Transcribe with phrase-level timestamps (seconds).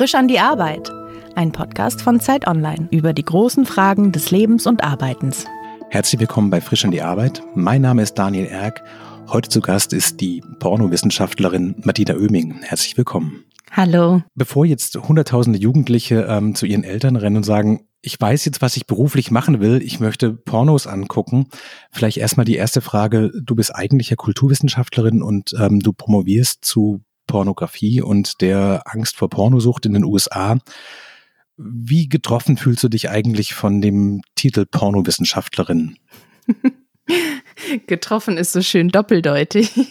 [0.00, 0.90] Frisch an die Arbeit.
[1.34, 5.44] Ein Podcast von Zeit Online über die großen Fragen des Lebens und Arbeitens.
[5.90, 7.42] Herzlich willkommen bei Frisch an die Arbeit.
[7.54, 8.82] Mein Name ist Daniel Erck.
[9.28, 12.62] Heute zu Gast ist die Pornowissenschaftlerin Martina Oeming.
[12.62, 13.44] Herzlich willkommen.
[13.72, 14.22] Hallo.
[14.34, 18.78] Bevor jetzt hunderttausende Jugendliche ähm, zu ihren Eltern rennen und sagen, ich weiß jetzt, was
[18.78, 21.48] ich beruflich machen will, ich möchte Pornos angucken.
[21.90, 27.02] Vielleicht erstmal die erste Frage, du bist eigentlich ja Kulturwissenschaftlerin und ähm, du promovierst zu
[27.30, 30.58] Pornografie und der Angst vor Pornosucht in den USA.
[31.56, 35.96] Wie getroffen fühlst du dich eigentlich von dem Titel Pornowissenschaftlerin?
[37.86, 39.72] Getroffen ist so schön doppeldeutig.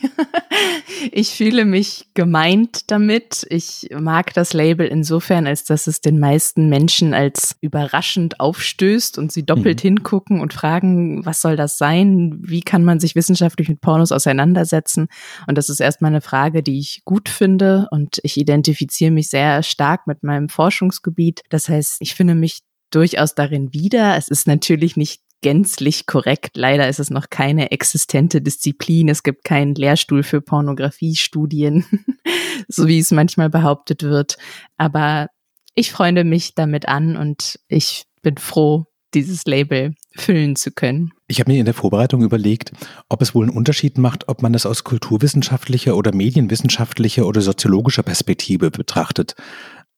[1.12, 3.46] Ich fühle mich gemeint damit.
[3.50, 9.32] Ich mag das Label insofern, als dass es den meisten Menschen als überraschend aufstößt und
[9.32, 9.88] sie doppelt mhm.
[9.88, 12.40] hingucken und fragen, was soll das sein?
[12.42, 15.08] Wie kann man sich wissenschaftlich mit Pornos auseinandersetzen?
[15.48, 19.64] Und das ist erstmal eine Frage, die ich gut finde und ich identifiziere mich sehr
[19.64, 21.44] stark mit meinem Forschungsgebiet.
[21.50, 22.60] Das heißt, ich finde mich
[22.92, 24.18] durchaus darin wieder.
[24.18, 26.52] Es ist natürlich nicht gänzlich korrekt.
[26.56, 29.10] Leider ist es noch keine existente Disziplin.
[29.10, 31.86] Es gibt keinen Lehrstuhl für Pornografiestudien,
[32.68, 34.38] so wie es manchmal behauptet wird.
[34.78, 35.28] Aber
[35.76, 41.12] ich freunde mich damit an und ich bin froh, dieses Label füllen zu können.
[41.28, 42.72] Ich habe mir in der Vorbereitung überlegt,
[43.08, 48.04] ob es wohl einen Unterschied macht, ob man das aus kulturwissenschaftlicher oder medienwissenschaftlicher oder soziologischer
[48.04, 49.36] Perspektive betrachtet.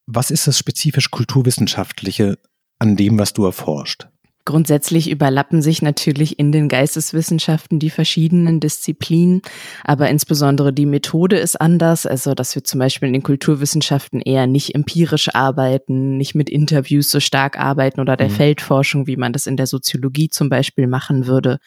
[0.06, 2.38] Was ist das spezifisch kulturwissenschaftliche
[2.80, 4.08] an dem, was du erforscht?
[4.52, 9.42] Grundsätzlich überlappen sich natürlich in den Geisteswissenschaften die verschiedenen Disziplinen,
[9.86, 12.06] aber insbesondere die Methode ist anders.
[12.06, 17.10] Also, dass wir zum Beispiel in den Kulturwissenschaften eher nicht empirisch arbeiten, nicht mit Interviews
[17.10, 18.34] so stark arbeiten oder der mhm.
[18.34, 21.60] Feldforschung, wie man das in der Soziologie zum Beispiel machen würde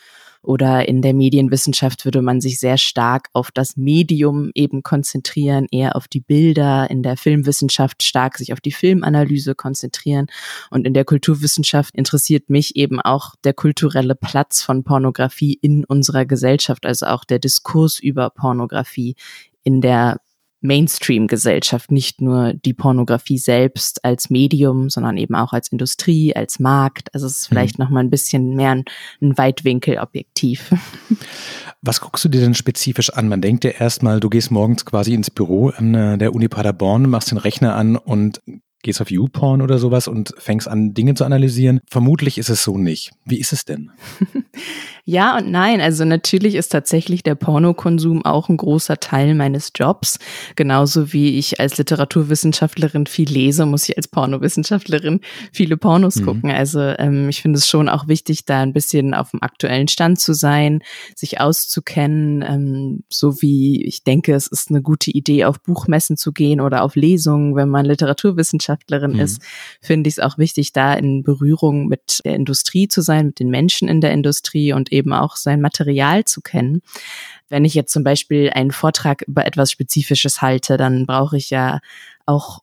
[0.44, 5.96] oder in der Medienwissenschaft würde man sich sehr stark auf das Medium eben konzentrieren, eher
[5.96, 10.26] auf die Bilder, in der Filmwissenschaft stark sich auf die Filmanalyse konzentrieren.
[10.70, 16.26] Und in der Kulturwissenschaft interessiert mich eben auch der kulturelle Platz von Pornografie in unserer
[16.26, 19.16] Gesellschaft, also auch der Diskurs über Pornografie
[19.64, 20.20] in der
[20.64, 27.14] Mainstream-Gesellschaft, nicht nur die Pornografie selbst als Medium, sondern eben auch als Industrie, als Markt.
[27.14, 27.84] Also es ist vielleicht mhm.
[27.84, 28.84] noch mal ein bisschen mehr ein,
[29.20, 30.72] ein Weitwinkelobjektiv.
[31.82, 33.28] Was guckst du dir denn spezifisch an?
[33.28, 37.30] Man denkt ja erstmal, du gehst morgens quasi ins Büro an der Uni Paderborn, machst
[37.30, 38.40] den Rechner an und
[38.84, 41.80] gehst auf YouPorn oder sowas und fängst an, Dinge zu analysieren.
[41.88, 43.10] Vermutlich ist es so nicht.
[43.24, 43.90] Wie ist es denn?
[45.06, 45.82] Ja und nein.
[45.82, 50.18] Also natürlich ist tatsächlich der Pornokonsum auch ein großer Teil meines Jobs.
[50.56, 55.20] Genauso wie ich als Literaturwissenschaftlerin viel lese, muss ich als Pornowissenschaftlerin
[55.52, 56.24] viele Pornos mhm.
[56.24, 56.50] gucken.
[56.50, 60.20] Also ähm, ich finde es schon auch wichtig, da ein bisschen auf dem aktuellen Stand
[60.20, 60.80] zu sein,
[61.14, 62.42] sich auszukennen.
[62.42, 66.82] Ähm, so wie ich denke, es ist eine gute Idee, auf Buchmessen zu gehen oder
[66.82, 69.20] auf Lesungen, wenn man Literaturwissenschaftlerin mhm.
[69.20, 69.42] ist,
[69.82, 73.50] finde ich es auch wichtig, da in Berührung mit der Industrie zu sein, mit den
[73.50, 76.80] Menschen in der Industrie und eben auch sein Material zu kennen.
[77.48, 81.80] Wenn ich jetzt zum Beispiel einen Vortrag über etwas Spezifisches halte, dann brauche ich ja
[82.26, 82.60] auch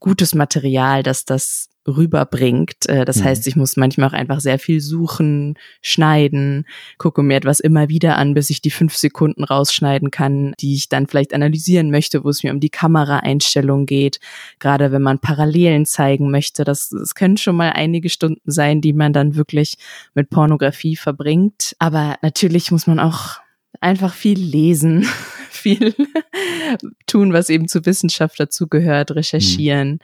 [0.00, 2.88] gutes Material, das das rüberbringt.
[2.88, 3.24] Äh, das mhm.
[3.24, 6.66] heißt, ich muss manchmal auch einfach sehr viel suchen, schneiden,
[6.98, 10.88] gucke mir etwas immer wieder an, bis ich die fünf Sekunden rausschneiden kann, die ich
[10.88, 14.20] dann vielleicht analysieren möchte, wo es mir um die Kameraeinstellung geht.
[14.58, 18.92] Gerade wenn man Parallelen zeigen möchte, das, das können schon mal einige Stunden sein, die
[18.92, 19.76] man dann wirklich
[20.14, 21.74] mit Pornografie verbringt.
[21.78, 23.40] Aber natürlich muss man auch
[23.80, 25.06] einfach viel lesen,
[25.50, 25.94] viel
[27.06, 29.98] tun, was eben zu Wissenschaft dazugehört, recherchieren mhm.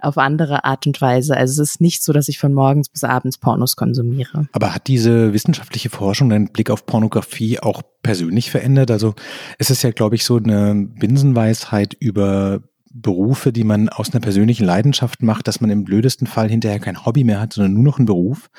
[0.00, 1.36] auf andere Art und Weise.
[1.36, 4.48] Also es ist nicht so, dass ich von morgens bis abends Pornos konsumiere.
[4.52, 8.90] Aber hat diese wissenschaftliche Forschung deinen Blick auf Pornografie auch persönlich verändert?
[8.90, 9.14] Also
[9.58, 12.60] es ist ja, glaube ich, so eine Binsenweisheit über
[12.94, 17.04] Berufe, die man aus einer persönlichen Leidenschaft macht, dass man im blödesten Fall hinterher kein
[17.04, 18.50] Hobby mehr hat, sondern nur noch einen Beruf.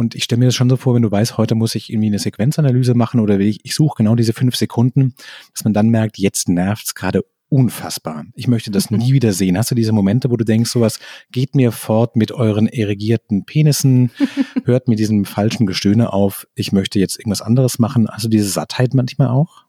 [0.00, 2.06] Und ich stelle mir das schon so vor, wenn du weißt, heute muss ich irgendwie
[2.06, 5.14] eine Sequenzanalyse machen oder ich, ich suche genau diese fünf Sekunden,
[5.52, 8.24] dass man dann merkt, jetzt nervt's gerade unfassbar.
[8.34, 9.58] Ich möchte das nie wieder sehen.
[9.58, 11.00] Hast du diese Momente, wo du denkst, sowas
[11.30, 14.10] geht mir fort mit euren erregierten Penissen,
[14.64, 18.06] hört mir diesen falschen Gestöhne auf, ich möchte jetzt irgendwas anderes machen.
[18.06, 19.66] Also diese Sattheit manchmal auch?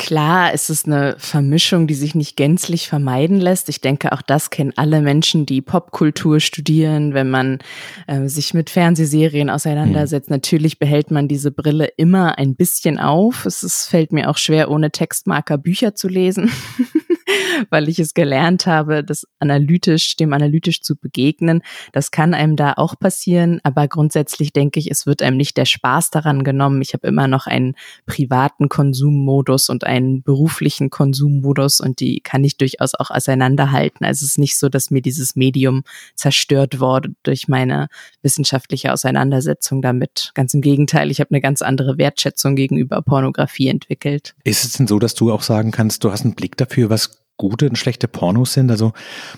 [0.00, 3.68] Klar, es ist eine Vermischung, die sich nicht gänzlich vermeiden lässt.
[3.68, 7.58] Ich denke, auch das kennen alle Menschen, die Popkultur studieren, wenn man
[8.06, 10.30] äh, sich mit Fernsehserien auseinandersetzt.
[10.30, 10.36] Mhm.
[10.36, 13.44] Natürlich behält man diese Brille immer ein bisschen auf.
[13.44, 16.50] Es ist, fällt mir auch schwer, ohne Textmarker Bücher zu lesen.
[17.70, 21.62] weil ich es gelernt habe, das analytisch, dem analytisch zu begegnen.
[21.92, 25.64] Das kann einem da auch passieren, aber grundsätzlich denke ich, es wird einem nicht der
[25.64, 26.82] Spaß daran genommen.
[26.82, 27.74] Ich habe immer noch einen
[28.06, 34.04] privaten Konsummodus und einen beruflichen Konsummodus und die kann ich durchaus auch auseinanderhalten.
[34.04, 35.82] Also es ist nicht so, dass mir dieses Medium
[36.14, 37.88] zerstört wurde durch meine
[38.22, 40.32] wissenschaftliche Auseinandersetzung damit.
[40.34, 44.34] Ganz im Gegenteil, ich habe eine ganz andere Wertschätzung gegenüber Pornografie entwickelt.
[44.44, 47.19] Ist es denn so, dass du auch sagen kannst, du hast einen Blick dafür, was
[47.40, 48.70] gute und schlechte Pornos sind?
[48.70, 48.92] Also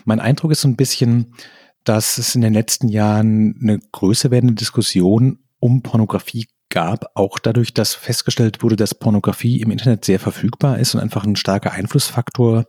[0.04, 1.34] mein Eindruck ist so ein bisschen,
[1.84, 7.74] dass es in den letzten Jahren eine größer werdende Diskussion um Pornografie gab, auch dadurch,
[7.74, 12.64] dass festgestellt wurde, dass Pornografie im Internet sehr verfügbar ist und einfach ein starker Einflussfaktor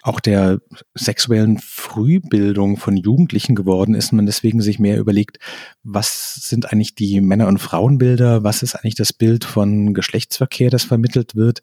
[0.00, 0.60] auch der
[0.94, 5.38] sexuellen Frühbildung von Jugendlichen geworden ist und man deswegen sich mehr überlegt,
[5.82, 10.84] was sind eigentlich die Männer- und Frauenbilder, was ist eigentlich das Bild von Geschlechtsverkehr, das
[10.84, 11.62] vermittelt wird.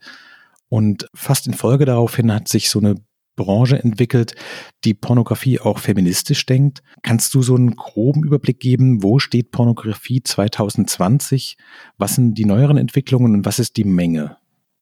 [0.70, 2.96] Und fast in Folge daraufhin hat sich so eine
[3.40, 4.36] Branche entwickelt,
[4.84, 6.84] die Pornografie auch feministisch denkt.
[7.02, 11.58] Kannst du so einen groben Überblick geben, wo steht Pornografie 2020?
[11.98, 14.38] Was sind die neueren Entwicklungen und was ist die Menge?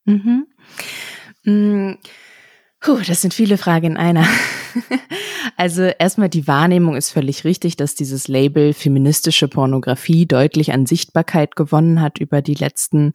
[0.06, 0.48] Mhm.
[1.44, 1.98] Mhm.
[2.80, 4.26] Puh, das sind viele Fragen in einer.
[5.58, 11.56] also erstmal die Wahrnehmung ist völlig richtig, dass dieses Label feministische Pornografie deutlich an Sichtbarkeit
[11.56, 13.14] gewonnen hat über die letzten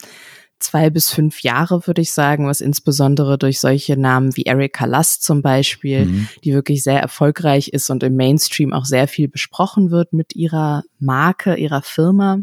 [0.62, 5.24] zwei bis fünf Jahre, würde ich sagen, was insbesondere durch solche Namen wie Erika Lust
[5.24, 6.28] zum Beispiel, mhm.
[6.44, 10.84] die wirklich sehr erfolgreich ist und im Mainstream auch sehr viel besprochen wird mit ihrer
[10.98, 12.40] Marke, ihrer Firma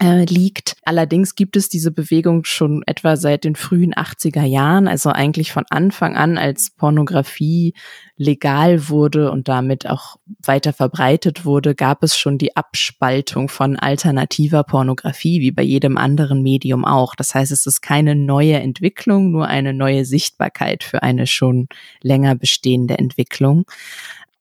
[0.00, 0.76] äh, liegt.
[0.84, 5.64] Allerdings gibt es diese Bewegung schon etwa seit den frühen 80er Jahren, also eigentlich von
[5.70, 7.74] Anfang an, als Pornografie
[8.16, 14.64] legal wurde und damit auch weiter verbreitet wurde, gab es schon die Abspaltung von alternativer
[14.64, 17.14] Pornografie, wie bei jedem anderen Medium auch.
[17.14, 21.68] Das heißt, es ist keine neue Entwicklung, nur eine neue Sichtbarkeit für eine schon
[22.02, 23.66] länger bestehende Entwicklung.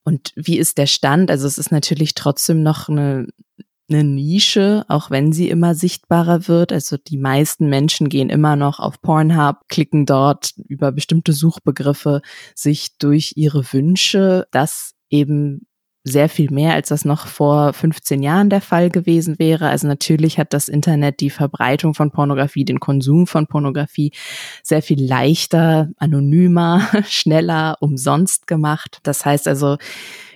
[0.04, 1.30] Und wie ist der Stand?
[1.30, 3.28] Also es ist natürlich trotzdem noch eine
[3.92, 6.72] eine Nische, auch wenn sie immer sichtbarer wird.
[6.72, 12.22] Also die meisten Menschen gehen immer noch auf Pornhub, klicken dort über bestimmte Suchbegriffe
[12.56, 14.48] sich durch ihre Wünsche.
[14.52, 15.68] Das eben
[16.04, 19.70] sehr viel mehr, als das noch vor 15 Jahren der Fall gewesen wäre.
[19.70, 24.12] Also natürlich hat das Internet die Verbreitung von Pornografie, den Konsum von Pornografie
[24.64, 29.00] sehr viel leichter, anonymer, schneller, umsonst gemacht.
[29.04, 29.78] Das heißt also,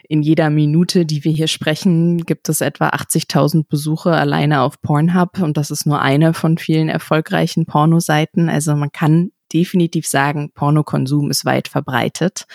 [0.07, 5.39] in jeder Minute, die wir hier sprechen, gibt es etwa 80.000 Besuche alleine auf Pornhub
[5.39, 8.49] und das ist nur eine von vielen erfolgreichen Pornoseiten.
[8.49, 12.45] Also man kann definitiv sagen, Pornokonsum ist weit verbreitet.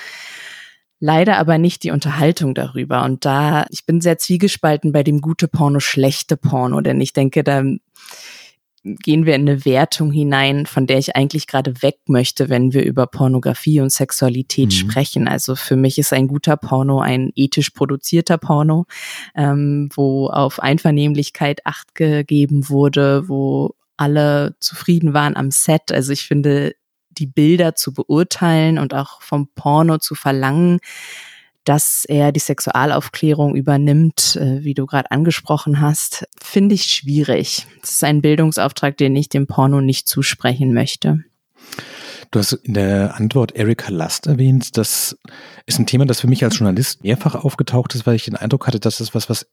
[0.98, 3.04] Leider aber nicht die Unterhaltung darüber.
[3.04, 7.42] Und da, ich bin sehr zwiegespalten bei dem gute Porno, schlechte Porno, denn ich denke,
[7.42, 7.62] da
[8.82, 12.84] gehen wir in eine Wertung hinein, von der ich eigentlich gerade weg möchte, wenn wir
[12.84, 14.70] über Pornografie und Sexualität mhm.
[14.70, 15.28] sprechen.
[15.28, 18.86] Also für mich ist ein guter Porno ein ethisch produzierter Porno,
[19.34, 25.92] ähm, wo auf Einvernehmlichkeit Acht gegeben wurde, wo alle zufrieden waren am Set.
[25.92, 26.74] Also ich finde,
[27.10, 30.78] die Bilder zu beurteilen und auch vom Porno zu verlangen,
[31.70, 37.64] dass er die Sexualaufklärung übernimmt, äh, wie du gerade angesprochen hast, finde ich schwierig.
[37.80, 41.22] Das ist ein Bildungsauftrag, den ich dem Porno nicht zusprechen möchte.
[42.32, 44.76] Du hast in der Antwort Erika Last erwähnt.
[44.78, 45.16] Das
[45.64, 48.66] ist ein Thema, das für mich als Journalist mehrfach aufgetaucht ist, weil ich den Eindruck
[48.66, 49.46] hatte, dass das was, was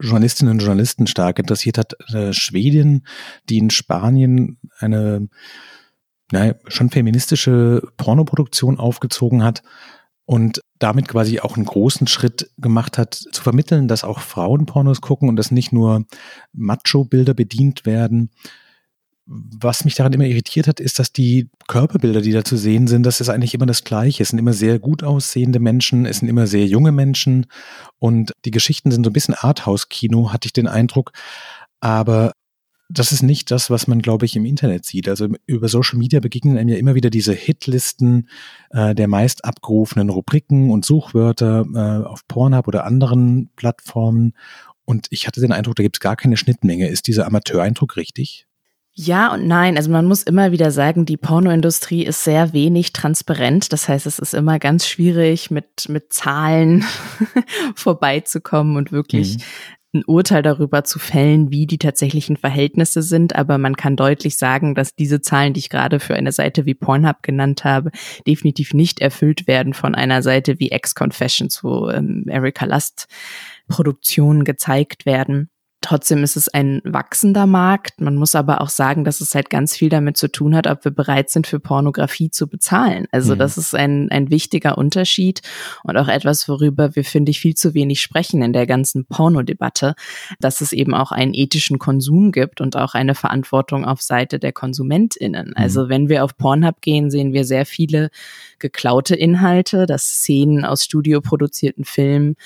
[0.00, 1.94] Journalistinnen und Journalisten stark interessiert hat.
[2.14, 3.04] Äh, Schwedin,
[3.48, 5.28] die in Spanien eine
[6.30, 9.64] naja, schon feministische Pornoproduktion aufgezogen hat
[10.26, 15.00] und damit quasi auch einen großen Schritt gemacht hat, zu vermitteln, dass auch Frauen Pornos
[15.00, 16.04] gucken und dass nicht nur
[16.52, 18.30] Macho-Bilder bedient werden.
[19.26, 23.04] Was mich daran immer irritiert hat, ist, dass die Körperbilder, die da zu sehen sind,
[23.04, 24.22] das ist eigentlich immer das Gleiche.
[24.22, 27.46] Es sind immer sehr gut aussehende Menschen, es sind immer sehr junge Menschen
[27.98, 31.12] und die Geschichten sind so ein bisschen Arthouse-Kino, hatte ich den Eindruck.
[31.80, 32.32] Aber
[32.94, 35.08] das ist nicht das, was man, glaube ich, im Internet sieht.
[35.08, 38.28] Also über Social Media begegnen einem ja immer wieder diese Hitlisten
[38.70, 44.34] äh, der meist abgerufenen Rubriken und Suchwörter äh, auf Pornhub oder anderen Plattformen.
[44.84, 46.88] Und ich hatte den Eindruck, da gibt es gar keine Schnittmenge.
[46.88, 48.46] Ist dieser Amateureindruck richtig?
[48.96, 49.76] Ja und nein.
[49.76, 53.72] Also man muss immer wieder sagen, die Pornoindustrie ist sehr wenig transparent.
[53.72, 56.84] Das heißt, es ist immer ganz schwierig, mit, mit Zahlen
[57.74, 59.42] vorbeizukommen und wirklich mhm
[59.94, 64.74] ein Urteil darüber zu fällen, wie die tatsächlichen Verhältnisse sind, aber man kann deutlich sagen,
[64.74, 67.90] dass diese Zahlen, die ich gerade für eine Seite wie Pornhub genannt habe,
[68.26, 73.06] definitiv nicht erfüllt werden von einer Seite wie Ex-Confessions, wo ähm, Erika Lust
[73.68, 75.48] Produktionen gezeigt werden.
[75.84, 78.00] Trotzdem ist es ein wachsender Markt.
[78.00, 80.82] Man muss aber auch sagen, dass es halt ganz viel damit zu tun hat, ob
[80.86, 83.06] wir bereit sind, für Pornografie zu bezahlen.
[83.12, 83.40] Also mhm.
[83.40, 85.42] das ist ein, ein wichtiger Unterschied
[85.82, 89.94] und auch etwas, worüber wir, finde ich, viel zu wenig sprechen in der ganzen Pornodebatte,
[90.40, 94.54] dass es eben auch einen ethischen Konsum gibt und auch eine Verantwortung auf Seite der
[94.54, 95.48] KonsumentInnen.
[95.48, 95.54] Mhm.
[95.54, 98.08] Also wenn wir auf Pornhub gehen, sehen wir sehr viele
[98.58, 102.36] geklaute Inhalte, dass Szenen aus studioproduzierten Filmen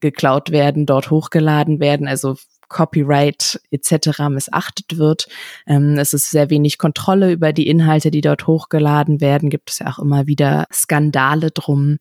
[0.00, 2.08] geklaut werden, dort hochgeladen werden.
[2.08, 2.36] Also
[2.72, 4.18] Copyright etc.
[4.30, 5.28] missachtet wird.
[5.66, 9.50] Ähm, es ist sehr wenig Kontrolle über die Inhalte, die dort hochgeladen werden.
[9.50, 11.98] Gibt es ja auch immer wieder Skandale drum,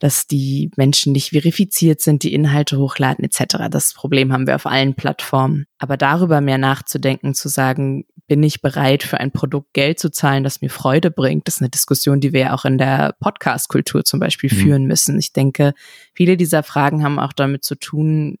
[0.00, 3.68] dass die Menschen nicht verifiziert sind, die Inhalte hochladen etc.
[3.70, 5.66] Das Problem haben wir auf allen Plattformen.
[5.78, 10.44] Aber darüber mehr nachzudenken, zu sagen, bin ich bereit, für ein Produkt Geld zu zahlen,
[10.44, 14.04] das mir Freude bringt, das ist eine Diskussion, die wir ja auch in der Podcast-Kultur
[14.04, 14.56] zum Beispiel mhm.
[14.56, 15.18] führen müssen.
[15.18, 15.74] Ich denke,
[16.14, 18.38] viele dieser Fragen haben auch damit zu tun,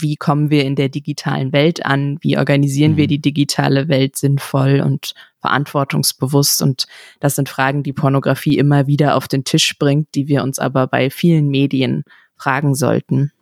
[0.00, 2.96] wie kommen wir in der digitalen Welt an, wie organisieren mhm.
[2.96, 6.62] wir die digitale Welt sinnvoll und verantwortungsbewusst.
[6.62, 6.86] Und
[7.20, 10.86] das sind Fragen, die Pornografie immer wieder auf den Tisch bringt, die wir uns aber
[10.86, 12.04] bei vielen Medien
[12.36, 13.32] fragen sollten.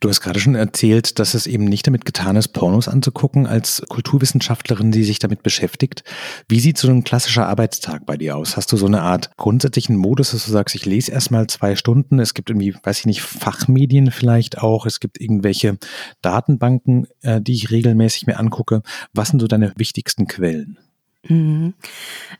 [0.00, 3.82] Du hast gerade schon erzählt, dass es eben nicht damit getan ist, Pornos anzugucken, als
[3.88, 6.04] Kulturwissenschaftlerin, die sich damit beschäftigt.
[6.48, 8.56] Wie sieht so ein klassischer Arbeitstag bei dir aus?
[8.56, 12.18] Hast du so eine Art grundsätzlichen Modus, dass du sagst, ich lese erstmal zwei Stunden,
[12.18, 15.78] es gibt irgendwie, weiß ich nicht, Fachmedien vielleicht auch, es gibt irgendwelche
[16.22, 18.82] Datenbanken, äh, die ich regelmäßig mir angucke.
[19.12, 20.78] Was sind so deine wichtigsten Quellen?
[21.26, 21.74] Mhm.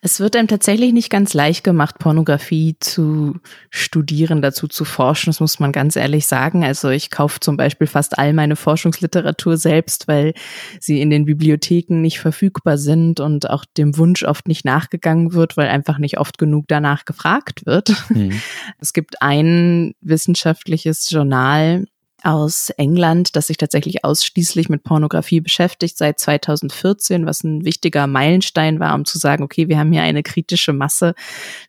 [0.03, 3.37] Es wird einem tatsächlich nicht ganz leicht gemacht, Pornografie zu
[3.71, 5.31] studieren, dazu zu forschen.
[5.31, 6.65] Das muss man ganz ehrlich sagen.
[6.65, 10.33] Also ich kaufe zum Beispiel fast all meine Forschungsliteratur selbst, weil
[10.81, 15.57] sie in den Bibliotheken nicht verfügbar sind und auch dem Wunsch oft nicht nachgegangen wird,
[15.57, 17.93] weil einfach nicht oft genug danach gefragt wird.
[18.11, 18.41] Mhm.
[18.79, 21.87] Es gibt ein wissenschaftliches Journal,
[22.25, 28.81] aus England, das sich tatsächlich ausschließlich mit Pornografie beschäftigt seit 2014, was ein wichtiger Meilenstein
[28.81, 31.15] war, um zu sagen, okay, wir haben hier eine kritische Masse,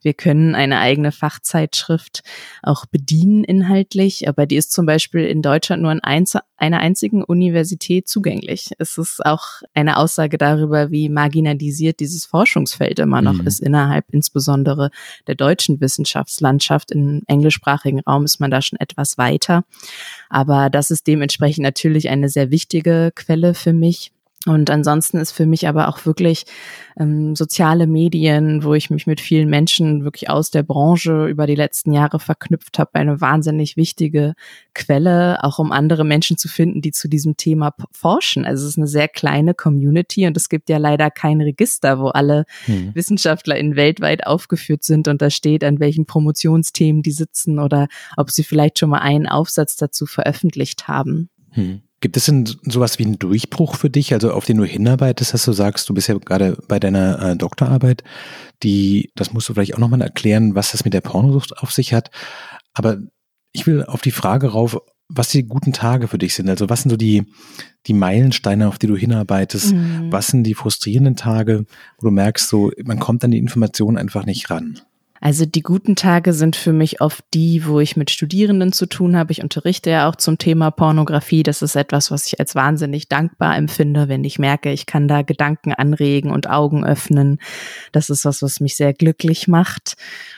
[0.02, 2.24] wir können eine eigene Fachzeitschrift
[2.64, 8.08] auch bedienen inhaltlich, aber die ist zum Beispiel in Deutschland nur an einer einzigen Universität
[8.08, 8.72] zugänglich.
[8.80, 13.48] Es ist auch eine Aussage darüber, wie marginalisiert dieses Forschungsfeld immer noch mhm.
[13.48, 14.90] ist innerhalb insbesondere
[15.28, 16.92] der deutschen Wissenschaftslandschaft.
[16.92, 19.64] Im englischsprachigen Raum ist man da schon etwas weiter.
[20.30, 20.39] Aber
[20.70, 24.12] das ist dementsprechend natürlich eine sehr wichtige Quelle für mich.
[24.46, 26.46] Und ansonsten ist für mich aber auch wirklich
[26.98, 31.56] ähm, soziale Medien, wo ich mich mit vielen Menschen wirklich aus der Branche über die
[31.56, 34.36] letzten Jahre verknüpft habe, eine wahnsinnig wichtige
[34.74, 38.46] Quelle, auch um andere Menschen zu finden, die zu diesem Thema forschen.
[38.46, 42.08] Also es ist eine sehr kleine Community und es gibt ja leider kein Register, wo
[42.08, 42.96] alle hm.
[42.96, 48.46] WissenschaftlerInnen weltweit aufgeführt sind und da steht, an welchen Promotionsthemen die sitzen oder ob sie
[48.46, 51.30] vielleicht schon mal einen Aufsatz dazu veröffentlicht haben.
[51.52, 51.82] Hm.
[52.02, 55.46] Gibt es denn sowas wie einen Durchbruch für dich, also auf den du hinarbeitest, dass
[55.46, 58.04] du sagst, du bist ja gerade bei deiner äh, Doktorarbeit,
[58.64, 61.94] die, das musst du vielleicht auch nochmal erklären, was das mit der Pornosucht auf sich
[61.94, 62.10] hat.
[62.74, 62.98] Aber
[63.52, 64.78] ich will auf die Frage rauf,
[65.10, 66.50] was die guten Tage für dich sind.
[66.50, 67.26] Also was sind so die,
[67.88, 69.74] die Meilensteine, auf die du hinarbeitest?
[69.74, 70.12] Mhm.
[70.12, 71.66] Was sind die frustrierenden Tage,
[71.98, 74.80] wo du merkst, so, man kommt an die Informationen einfach nicht ran?
[75.22, 79.16] Also die guten Tage sind für mich oft die, wo ich mit Studierenden zu tun
[79.16, 79.32] habe.
[79.32, 81.44] Ich unterrichte ja auch zum Thema Pornografie.
[81.44, 85.22] Das ist etwas, was ich als wahnsinnig dankbar empfinde, wenn ich merke, ich kann da
[85.22, 87.40] Gedanken anregen und Augen öffnen.
[87.92, 89.96] Das ist was, was mich sehr glücklich macht.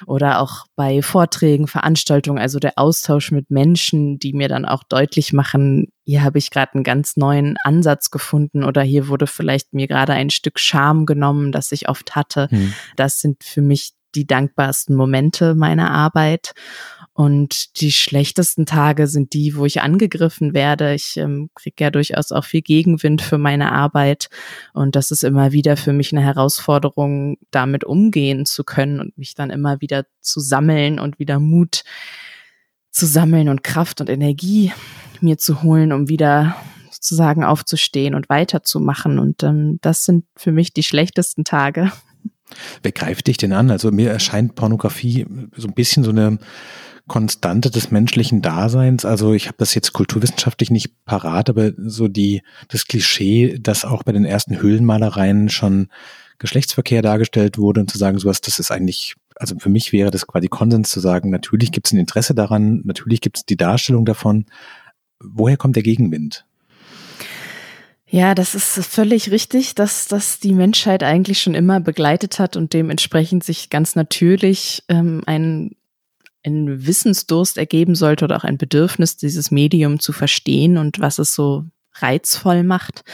[0.08, 5.34] Oder auch bei Vorträgen, Veranstaltungen, also der Austausch mit Menschen, die mir dann auch deutlich
[5.34, 9.88] machen, hier habe ich gerade einen ganz neuen Ansatz gefunden oder hier wurde vielleicht mir
[9.88, 12.48] gerade ein Stück Scham genommen, das ich oft hatte.
[12.50, 12.74] Hm.
[12.96, 16.54] Das sind für mich die dankbarsten Momente meiner Arbeit.
[17.14, 20.94] Und die schlechtesten Tage sind die, wo ich angegriffen werde.
[20.94, 24.30] Ich ähm, kriege ja durchaus auch viel Gegenwind für meine Arbeit.
[24.74, 29.36] Und das ist immer wieder für mich eine Herausforderung, damit umgehen zu können und mich
[29.36, 31.84] dann immer wieder zu sammeln und wieder Mut
[32.92, 34.72] zu sammeln und Kraft und Energie
[35.20, 36.56] mir zu holen, um wieder
[36.92, 39.20] sozusagen aufzustehen und weiterzumachen.
[39.20, 41.92] Und ähm, das sind für mich die schlechtesten Tage.
[42.84, 43.72] Wer greift dich denn an?
[43.72, 46.40] Also mir erscheint Pornografie so ein bisschen so eine
[47.08, 49.06] Konstante des menschlichen Daseins.
[49.06, 54.04] Also ich habe das jetzt kulturwissenschaftlich nicht parat, aber so die das Klischee, dass auch
[54.04, 55.90] bei den ersten Höhlenmalereien schon
[56.40, 60.26] Geschlechtsverkehr dargestellt wurde und zu sagen, sowas, das ist eigentlich, also für mich wäre das
[60.26, 64.06] quasi Konsens zu sagen, natürlich gibt es ein Interesse daran, natürlich gibt es die Darstellung
[64.06, 64.46] davon.
[65.20, 66.46] Woher kommt der Gegenwind?
[68.14, 72.74] Ja, das ist völlig richtig, dass das die Menschheit eigentlich schon immer begleitet hat und
[72.74, 75.78] dementsprechend sich ganz natürlich ähm, ein,
[76.46, 81.34] ein Wissensdurst ergeben sollte oder auch ein Bedürfnis, dieses Medium zu verstehen und was es
[81.34, 81.64] so
[81.94, 83.06] reizvoll macht.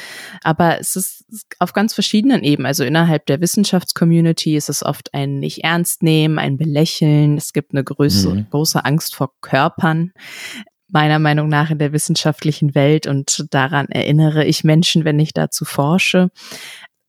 [0.42, 1.25] Aber es ist
[1.60, 2.66] auf ganz verschiedenen Ebenen.
[2.66, 7.38] Also innerhalb der Wissenschaftscommunity ist es oft ein nicht ernst nehmen, ein Belächeln.
[7.38, 8.48] Es gibt eine größere, mhm.
[8.50, 10.12] große Angst vor Körpern
[10.89, 15.65] meiner Meinung nach in der wissenschaftlichen Welt und daran erinnere ich Menschen, wenn ich dazu
[15.65, 16.29] forsche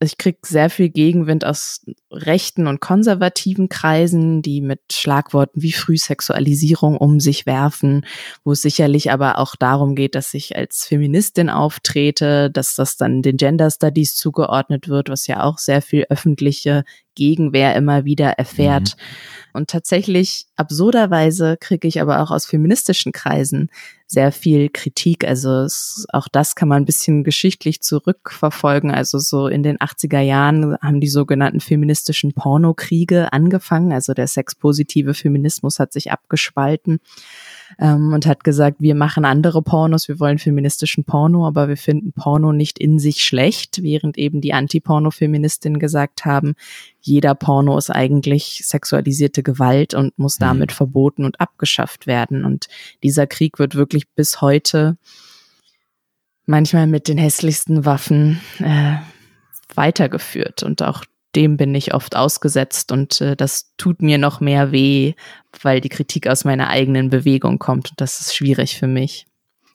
[0.00, 6.96] ich krieg sehr viel Gegenwind aus rechten und konservativen Kreisen, die mit Schlagworten wie Frühsexualisierung
[6.96, 8.06] um sich werfen,
[8.44, 13.22] wo es sicherlich aber auch darum geht, dass ich als Feministin auftrete, dass das dann
[13.22, 16.84] den Gender Studies zugeordnet wird, was ja auch sehr viel öffentliche
[17.16, 18.96] Gegenwehr immer wieder erfährt.
[18.96, 19.02] Mhm.
[19.54, 23.70] Und tatsächlich, absurderweise, kriege ich aber auch aus feministischen Kreisen
[24.10, 25.24] sehr viel Kritik.
[25.26, 28.90] Also es, auch das kann man ein bisschen geschichtlich zurückverfolgen.
[28.90, 33.92] Also so in den 80er Jahren haben die sogenannten feministischen Pornokriege angefangen.
[33.92, 37.00] Also der sexpositive Feminismus hat sich abgespalten
[37.78, 42.12] ähm, und hat gesagt, wir machen andere Pornos, wir wollen feministischen Porno, aber wir finden
[42.12, 46.54] Porno nicht in sich schlecht, während eben die Anti-Porno-Feministinnen gesagt haben,
[47.00, 50.44] jeder Porno ist eigentlich sexualisierte Gewalt und muss mhm.
[50.44, 50.74] damit mhm.
[50.74, 52.44] verboten und abgeschafft werden.
[52.44, 52.68] Und
[53.02, 54.96] dieser Krieg wird wirklich bis heute
[56.46, 58.96] manchmal mit den hässlichsten Waffen äh,
[59.74, 61.04] weitergeführt und auch
[61.38, 65.14] dem bin ich oft ausgesetzt und äh, das tut mir noch mehr weh,
[65.62, 69.26] weil die Kritik aus meiner eigenen Bewegung kommt und das ist schwierig für mich.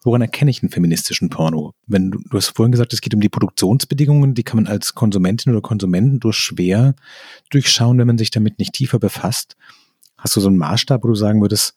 [0.04, 1.74] Woran erkenne ich einen feministischen Porno?
[1.88, 4.94] Wenn du, du hast vorhin gesagt, es geht um die Produktionsbedingungen, die kann man als
[4.94, 6.96] Konsumentin oder Konsumenten durch schwer
[7.50, 9.56] durchschauen, wenn man sich damit nicht tiefer befasst.
[10.18, 11.76] Hast du so einen Maßstab, wo du sagen würdest,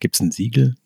[0.00, 0.76] gibt es ein Siegel?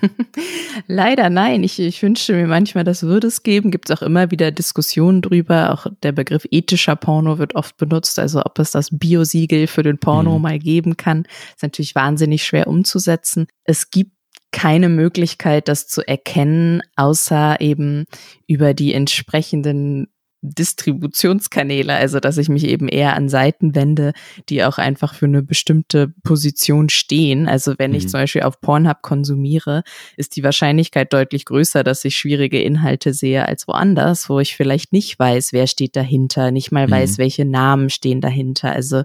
[0.86, 1.62] Leider nein.
[1.64, 3.70] Ich, ich wünschte mir manchmal, das würde es geben.
[3.70, 5.72] Gibt es auch immer wieder Diskussionen drüber.
[5.72, 8.18] Auch der Begriff ethischer Porno wird oft benutzt.
[8.18, 10.42] Also ob es das Biosiegel für den Porno mhm.
[10.42, 13.46] mal geben kann, ist natürlich wahnsinnig schwer umzusetzen.
[13.64, 14.12] Es gibt
[14.52, 18.04] keine Möglichkeit, das zu erkennen, außer eben
[18.46, 20.08] über die entsprechenden
[20.42, 24.12] Distributionskanäle, also dass ich mich eben eher an Seiten wende,
[24.48, 27.48] die auch einfach für eine bestimmte Position stehen.
[27.48, 27.98] Also wenn mhm.
[27.98, 29.84] ich zum Beispiel auf Pornhub konsumiere,
[30.16, 34.92] ist die Wahrscheinlichkeit deutlich größer, dass ich schwierige Inhalte sehe als woanders, wo ich vielleicht
[34.92, 36.92] nicht weiß, wer steht dahinter, nicht mal mhm.
[36.92, 38.72] weiß, welche Namen stehen dahinter.
[38.72, 39.04] Also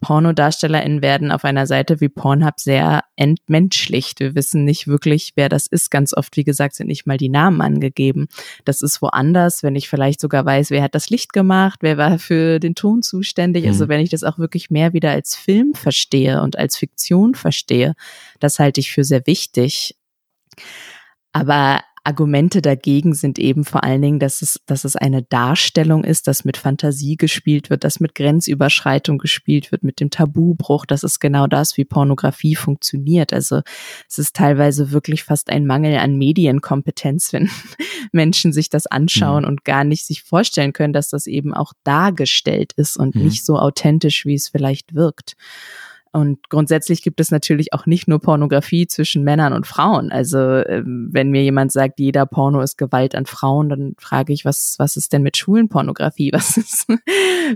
[0.00, 4.20] PornodarstellerInnen werden auf einer Seite wie Pornhub sehr entmenschlicht.
[4.20, 5.90] Wir wissen nicht wirklich, wer das ist.
[5.90, 8.28] Ganz oft, wie gesagt, sind nicht mal die Namen angegeben.
[8.64, 12.18] Das ist woanders, wenn ich vielleicht sogar weiß, wer hat das Licht gemacht, wer war
[12.18, 13.66] für den Ton zuständig.
[13.66, 13.78] Also mhm.
[13.78, 17.94] Also wenn ich das auch wirklich mehr wieder als Film verstehe und als Fiktion verstehe,
[18.40, 19.94] das halte ich für sehr wichtig.
[21.32, 26.26] Aber Argumente dagegen sind eben vor allen Dingen, dass es, dass es eine Darstellung ist,
[26.26, 30.86] dass mit Fantasie gespielt wird, dass mit Grenzüberschreitung gespielt wird, mit dem Tabubruch.
[30.86, 33.34] Das ist genau das, wie Pornografie funktioniert.
[33.34, 33.60] Also
[34.08, 37.50] es ist teilweise wirklich fast ein Mangel an Medienkompetenz, wenn
[38.12, 39.48] Menschen sich das anschauen mhm.
[39.50, 43.24] und gar nicht sich vorstellen können, dass das eben auch dargestellt ist und mhm.
[43.24, 45.36] nicht so authentisch, wie es vielleicht wirkt.
[46.18, 50.10] Und grundsätzlich gibt es natürlich auch nicht nur Pornografie zwischen Männern und Frauen.
[50.10, 54.44] Also ähm, wenn mir jemand sagt, jeder Porno ist Gewalt an Frauen, dann frage ich,
[54.44, 56.32] was, was ist denn mit Schulenpornografie?
[56.38, 56.86] Was ist,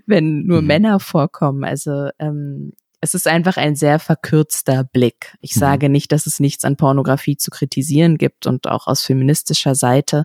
[0.06, 0.66] wenn nur mhm.
[0.66, 1.64] Männer vorkommen?
[1.64, 5.36] Also ähm, es ist einfach ein sehr verkürzter Blick.
[5.40, 5.60] Ich mhm.
[5.60, 10.24] sage nicht, dass es nichts an Pornografie zu kritisieren gibt und auch aus feministischer Seite.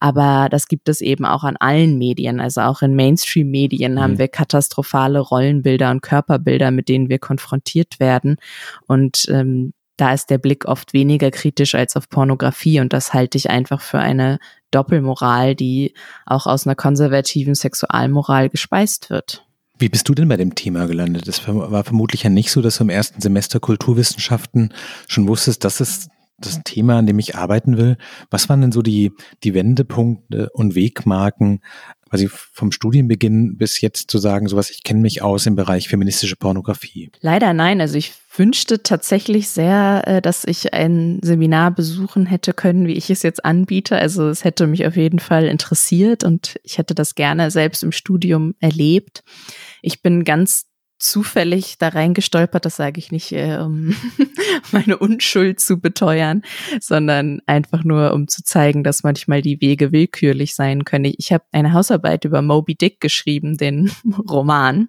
[0.00, 2.40] Aber das gibt es eben auch an allen Medien.
[2.40, 4.00] Also auch in Mainstream-Medien mhm.
[4.00, 8.36] haben wir katastrophale Rollenbilder und Körperbilder, mit denen wir konfrontiert werden.
[8.86, 12.80] Und ähm, da ist der Blick oft weniger kritisch als auf Pornografie.
[12.80, 14.38] Und das halte ich einfach für eine
[14.70, 15.92] Doppelmoral, die
[16.24, 19.44] auch aus einer konservativen Sexualmoral gespeist wird.
[19.78, 21.28] Wie bist du denn bei dem Thema gelandet?
[21.28, 24.72] Es war vermutlich ja nicht so, dass du im ersten Semester Kulturwissenschaften
[25.08, 26.08] schon wusstest, dass es
[26.40, 27.96] das Thema, an dem ich arbeiten will.
[28.30, 29.12] Was waren denn so die,
[29.44, 31.60] die Wendepunkte und Wegmarken,
[32.08, 36.34] quasi vom Studienbeginn bis jetzt zu sagen, sowas, ich kenne mich aus im Bereich feministische
[36.34, 37.10] Pornografie?
[37.20, 37.80] Leider nein.
[37.80, 43.10] Also ich wünschte tatsächlich sehr, äh, dass ich ein Seminar besuchen hätte können, wie ich
[43.10, 43.96] es jetzt anbiete.
[43.96, 47.92] Also es hätte mich auf jeden Fall interessiert und ich hätte das gerne selbst im
[47.92, 49.22] Studium erlebt.
[49.80, 50.69] Ich bin ganz
[51.00, 53.96] zufällig da reingestolpert, das sage ich nicht, äh, um
[54.72, 56.42] meine Unschuld zu beteuern,
[56.80, 61.12] sondern einfach nur, um zu zeigen, dass manchmal die Wege willkürlich sein können.
[61.16, 63.90] Ich habe eine Hausarbeit über Moby Dick geschrieben, den
[64.30, 64.88] Roman,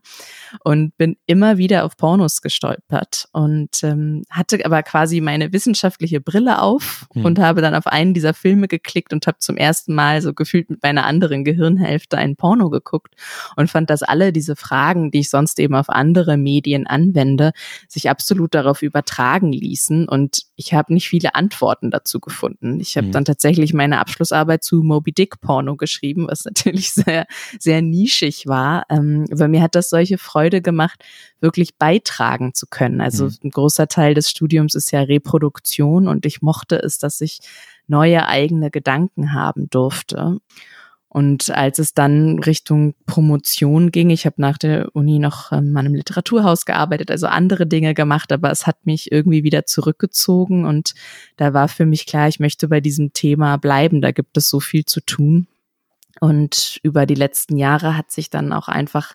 [0.63, 6.61] und bin immer wieder auf Pornos gestolpert und ähm, hatte aber quasi meine wissenschaftliche Brille
[6.61, 7.25] auf hm.
[7.25, 10.69] und habe dann auf einen dieser Filme geklickt und habe zum ersten Mal so gefühlt
[10.69, 13.15] mit meiner anderen Gehirnhälfte einen Porno geguckt
[13.55, 17.51] und fand, dass alle diese Fragen, die ich sonst eben auf andere Medien anwende,
[17.87, 20.07] sich absolut darauf übertragen ließen.
[20.07, 22.79] Und ich habe nicht viele Antworten dazu gefunden.
[22.79, 23.11] Ich habe mhm.
[23.11, 27.27] dann tatsächlich meine Abschlussarbeit zu Moby Dick Porno geschrieben, was natürlich sehr,
[27.59, 28.85] sehr nischig war.
[28.89, 31.03] Ähm, aber mir hat das solche Freude gemacht,
[31.39, 32.99] wirklich beitragen zu können.
[33.01, 33.37] Also mhm.
[33.43, 37.39] ein großer Teil des Studiums ist ja Reproduktion und ich mochte es, dass ich
[37.87, 40.37] neue eigene Gedanken haben durfte.
[41.13, 45.85] Und als es dann Richtung Promotion ging, ich habe nach der Uni noch ähm, an
[45.85, 50.93] einem Literaturhaus gearbeitet, also andere Dinge gemacht, aber es hat mich irgendwie wieder zurückgezogen und
[51.35, 54.61] da war für mich klar, ich möchte bei diesem Thema bleiben, da gibt es so
[54.61, 55.47] viel zu tun.
[56.21, 59.13] Und über die letzten Jahre hat sich dann auch einfach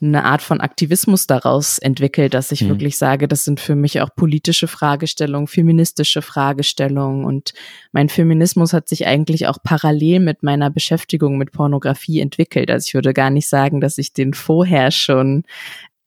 [0.00, 2.68] eine Art von Aktivismus daraus entwickelt, dass ich mhm.
[2.68, 7.54] wirklich sage, das sind für mich auch politische Fragestellungen, feministische Fragestellungen und
[7.92, 12.70] mein Feminismus hat sich eigentlich auch parallel mit meiner Beschäftigung mit Pornografie entwickelt.
[12.70, 15.44] Also ich würde gar nicht sagen, dass ich den vorher schon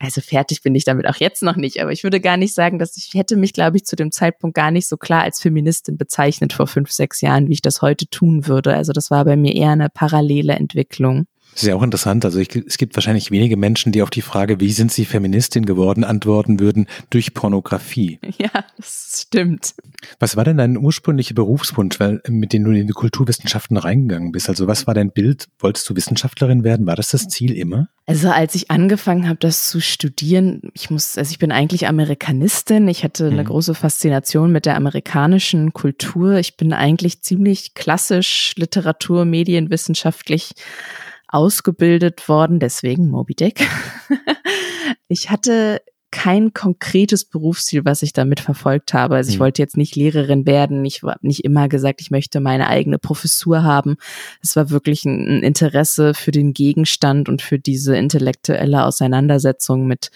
[0.01, 2.79] also fertig bin ich damit auch jetzt noch nicht, aber ich würde gar nicht sagen,
[2.79, 5.97] dass ich hätte mich, glaube ich, zu dem Zeitpunkt gar nicht so klar als Feministin
[5.97, 8.73] bezeichnet vor fünf, sechs Jahren, wie ich das heute tun würde.
[8.73, 11.27] Also das war bei mir eher eine parallele Entwicklung.
[11.53, 12.23] Das ist ja auch interessant.
[12.23, 15.65] Also ich, es gibt wahrscheinlich wenige Menschen, die auf die Frage, wie sind sie Feministin
[15.65, 18.19] geworden, antworten würden durch Pornografie.
[18.39, 19.73] Ja, das stimmt.
[20.17, 24.47] Was war denn dein ursprünglicher Berufswunsch, weil, mit dem du in die Kulturwissenschaften reingegangen bist?
[24.47, 25.49] Also was war dein Bild?
[25.59, 26.85] Wolltest du Wissenschaftlerin werden?
[26.85, 27.89] War das das Ziel immer?
[28.05, 32.87] Also als ich angefangen habe, das zu studieren, ich muss, also ich bin eigentlich Amerikanistin.
[32.87, 33.47] Ich hatte eine mhm.
[33.47, 36.37] große Faszination mit der amerikanischen Kultur.
[36.37, 40.53] Ich bin eigentlich ziemlich klassisch Literatur, medienwissenschaftlich
[41.29, 43.67] ausgebildet worden, deswegen Moby Dick.
[45.07, 49.15] ich hatte kein konkretes Berufsziel, was ich damit verfolgt habe.
[49.15, 49.41] Also ich mhm.
[49.41, 50.83] wollte jetzt nicht Lehrerin werden.
[50.83, 53.97] Ich habe nicht immer gesagt, ich möchte meine eigene Professur haben.
[54.41, 60.09] Es war wirklich ein Interesse für den Gegenstand und für diese intellektuelle Auseinandersetzung mit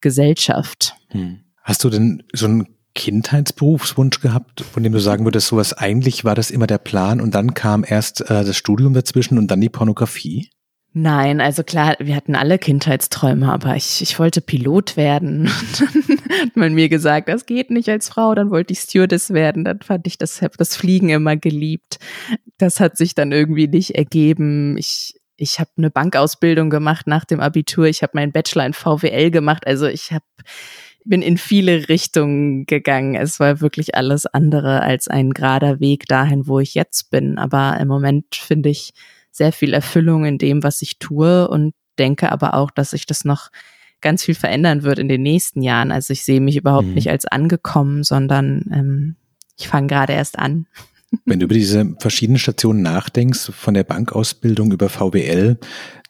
[0.00, 0.94] Gesellschaft.
[1.12, 1.40] Mhm.
[1.62, 6.34] Hast du denn so einen Kindheitsberufswunsch gehabt, von dem du sagen würdest, sowas eigentlich war
[6.34, 9.68] das immer der Plan und dann kam erst äh, das Studium dazwischen und dann die
[9.68, 10.50] Pornografie?
[10.92, 15.44] Nein, also klar, wir hatten alle Kindheitsträume, aber ich, ich wollte Pilot werden.
[15.78, 19.64] dann hat man mir gesagt, das geht nicht als Frau, dann wollte ich Stewardess werden,
[19.64, 22.00] dann fand ich das, das Fliegen immer geliebt.
[22.58, 24.76] Das hat sich dann irgendwie nicht ergeben.
[24.78, 29.30] Ich, ich habe eine Bankausbildung gemacht nach dem Abitur, ich habe meinen Bachelor in VWL
[29.30, 30.24] gemacht, also ich habe
[31.04, 33.14] bin in viele Richtungen gegangen.
[33.14, 37.38] Es war wirklich alles andere als ein gerader Weg dahin, wo ich jetzt bin.
[37.38, 38.92] Aber im Moment finde ich,
[39.30, 43.24] sehr viel Erfüllung in dem, was ich tue und denke aber auch, dass sich das
[43.24, 43.50] noch
[44.00, 45.92] ganz viel verändern wird in den nächsten Jahren.
[45.92, 46.94] Also ich sehe mich überhaupt mhm.
[46.94, 49.16] nicht als angekommen, sondern ähm,
[49.58, 50.66] ich fange gerade erst an.
[51.24, 55.58] Wenn du über diese verschiedenen Stationen nachdenkst, von der Bankausbildung über VWL,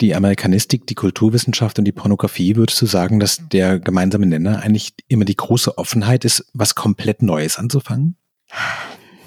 [0.00, 4.92] die Amerikanistik, die Kulturwissenschaft und die Pornografie, würdest du sagen, dass der gemeinsame Nenner eigentlich
[5.08, 8.16] immer die große Offenheit ist, was komplett Neues anzufangen?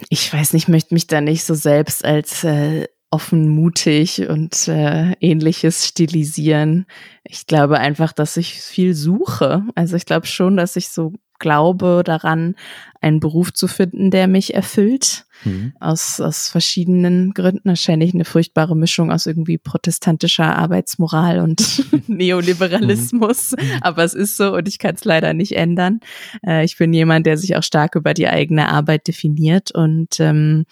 [0.10, 4.68] Ich weiß nicht, ich möchte mich da nicht so selbst als äh, offen, mutig und
[4.68, 6.88] äh, ähnliches stilisieren.
[7.24, 9.64] Ich glaube einfach, dass ich viel suche.
[9.76, 12.56] Also ich glaube schon, dass ich so glaube daran,
[13.02, 15.26] einen Beruf zu finden, der mich erfüllt.
[15.44, 15.74] Mhm.
[15.80, 17.70] Aus, aus verschiedenen Gründen.
[17.70, 23.52] Wahrscheinlich eine furchtbare Mischung aus irgendwie protestantischer Arbeitsmoral und Neoliberalismus.
[23.52, 23.58] Mhm.
[23.82, 26.00] Aber es ist so und ich kann es leider nicht ändern.
[26.48, 30.66] Äh, ich bin jemand, der sich auch stark über die eigene Arbeit definiert und ähm,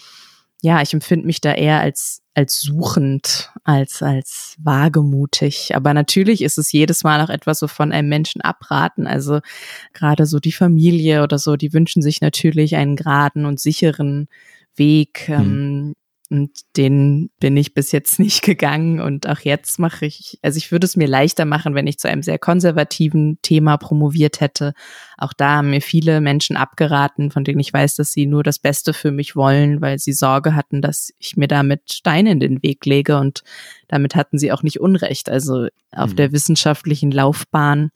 [0.62, 5.76] ja, ich empfinde mich da eher als, als suchend, als, als wagemutig.
[5.76, 9.08] Aber natürlich ist es jedes Mal auch etwas, wovon einem Menschen abraten.
[9.08, 9.40] Also
[9.94, 14.28] gerade so die Familie oder so, die wünschen sich natürlich einen geraden und sicheren
[14.76, 15.26] Weg.
[15.28, 15.34] Mhm.
[15.34, 15.94] Ähm,
[16.32, 19.00] und den bin ich bis jetzt nicht gegangen.
[19.00, 22.08] Und auch jetzt mache ich, also ich würde es mir leichter machen, wenn ich zu
[22.08, 24.74] einem sehr konservativen Thema promoviert hätte.
[25.18, 28.60] Auch da haben mir viele Menschen abgeraten, von denen ich weiß, dass sie nur das
[28.60, 32.64] Beste für mich wollen, weil sie Sorge hatten, dass ich mir damit Steine in den
[32.64, 33.18] Weg lege.
[33.18, 33.44] Und
[33.90, 35.30] damit hatten sie auch nicht Unrecht.
[35.30, 36.16] Also auf mhm.
[36.16, 37.92] der wissenschaftlichen Laufbahn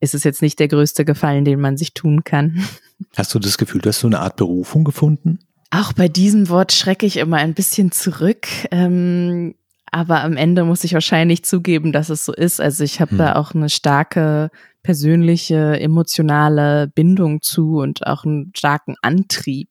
[0.00, 2.64] ist es jetzt nicht der größte Gefallen, den man sich tun kann.
[3.16, 5.38] Hast du das Gefühl, du hast so eine Art Berufung gefunden?
[5.70, 8.46] Auch bei diesem Wort schrecke ich immer ein bisschen zurück.
[8.70, 9.54] Ähm,
[9.90, 12.60] aber am Ende muss ich wahrscheinlich zugeben, dass es so ist.
[12.60, 13.18] Also ich habe hm.
[13.18, 14.50] da auch eine starke
[14.82, 19.68] persönliche, emotionale Bindung zu und auch einen starken Antrieb,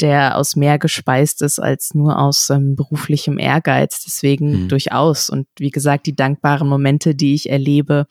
[0.00, 4.02] der aus mehr gespeist ist als nur aus ähm, beruflichem Ehrgeiz.
[4.04, 4.68] Deswegen hm.
[4.68, 5.28] durchaus.
[5.28, 8.06] Und wie gesagt, die dankbaren Momente, die ich erlebe,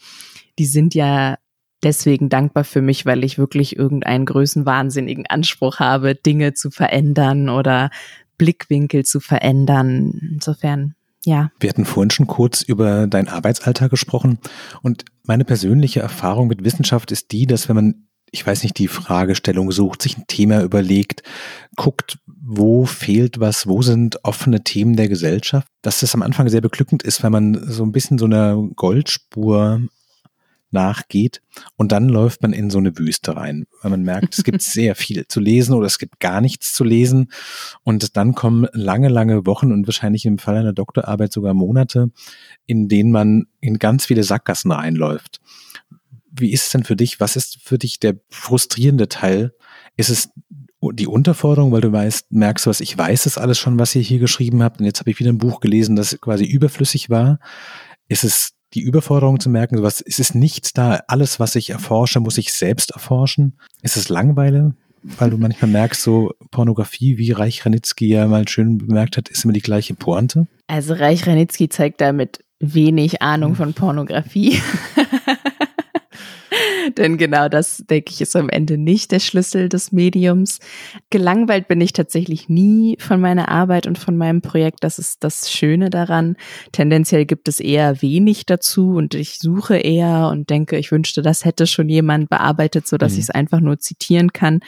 [0.59, 1.37] die sind ja
[1.83, 7.89] deswegen dankbar für mich, weil ich wirklich irgendeinen größenwahnsinnigen Anspruch habe, Dinge zu verändern oder
[8.37, 10.19] Blickwinkel zu verändern.
[10.33, 11.51] Insofern, ja.
[11.59, 14.39] Wir hatten vorhin schon kurz über deinen Arbeitsalltag gesprochen
[14.81, 18.87] und meine persönliche Erfahrung mit Wissenschaft ist die, dass wenn man ich weiß nicht, die
[18.87, 21.21] Fragestellung sucht, sich ein Thema überlegt,
[21.75, 26.59] guckt, wo fehlt was, wo sind offene Themen der Gesellschaft, dass das am Anfang sehr
[26.59, 29.81] beglückend ist, wenn man so ein bisschen so einer Goldspur
[30.73, 31.41] nachgeht
[31.75, 34.95] und dann läuft man in so eine Wüste rein, weil man merkt, es gibt sehr
[34.95, 37.31] viel zu lesen oder es gibt gar nichts zu lesen
[37.83, 42.11] und dann kommen lange, lange Wochen und wahrscheinlich im Fall einer Doktorarbeit sogar Monate,
[42.65, 45.39] in denen man in ganz viele Sackgassen reinläuft
[46.35, 47.19] wie ist es denn für dich?
[47.19, 49.53] Was ist für dich der frustrierende Teil?
[49.97, 50.29] Ist es
[50.81, 54.01] die Unterforderung, weil du weißt, merkst du was, ich weiß es alles schon, was ihr
[54.01, 57.39] hier geschrieben habt und jetzt habe ich wieder ein Buch gelesen, das quasi überflüssig war?
[58.07, 62.19] Ist es die Überforderung zu merken, sowas, ist es nichts da, alles, was ich erforsche,
[62.19, 63.57] muss ich selbst erforschen?
[63.81, 64.75] Ist es Langeweile?
[65.03, 69.43] Weil du manchmal merkst, so Pornografie, wie Reich Ranitzky ja mal schön bemerkt hat, ist
[69.43, 70.47] immer die gleiche Pointe.
[70.67, 74.61] Also Reich Ranitzky zeigt damit wenig Ahnung von Pornografie.
[76.97, 80.59] Denn genau das, denke ich, ist am Ende nicht der Schlüssel des Mediums.
[81.09, 84.83] Gelangweilt bin ich tatsächlich nie von meiner Arbeit und von meinem Projekt.
[84.83, 86.35] Das ist das Schöne daran.
[86.71, 91.45] Tendenziell gibt es eher wenig dazu und ich suche eher und denke, ich wünschte, das
[91.45, 93.19] hätte schon jemand bearbeitet, so dass mhm.
[93.19, 94.59] ich es einfach nur zitieren kann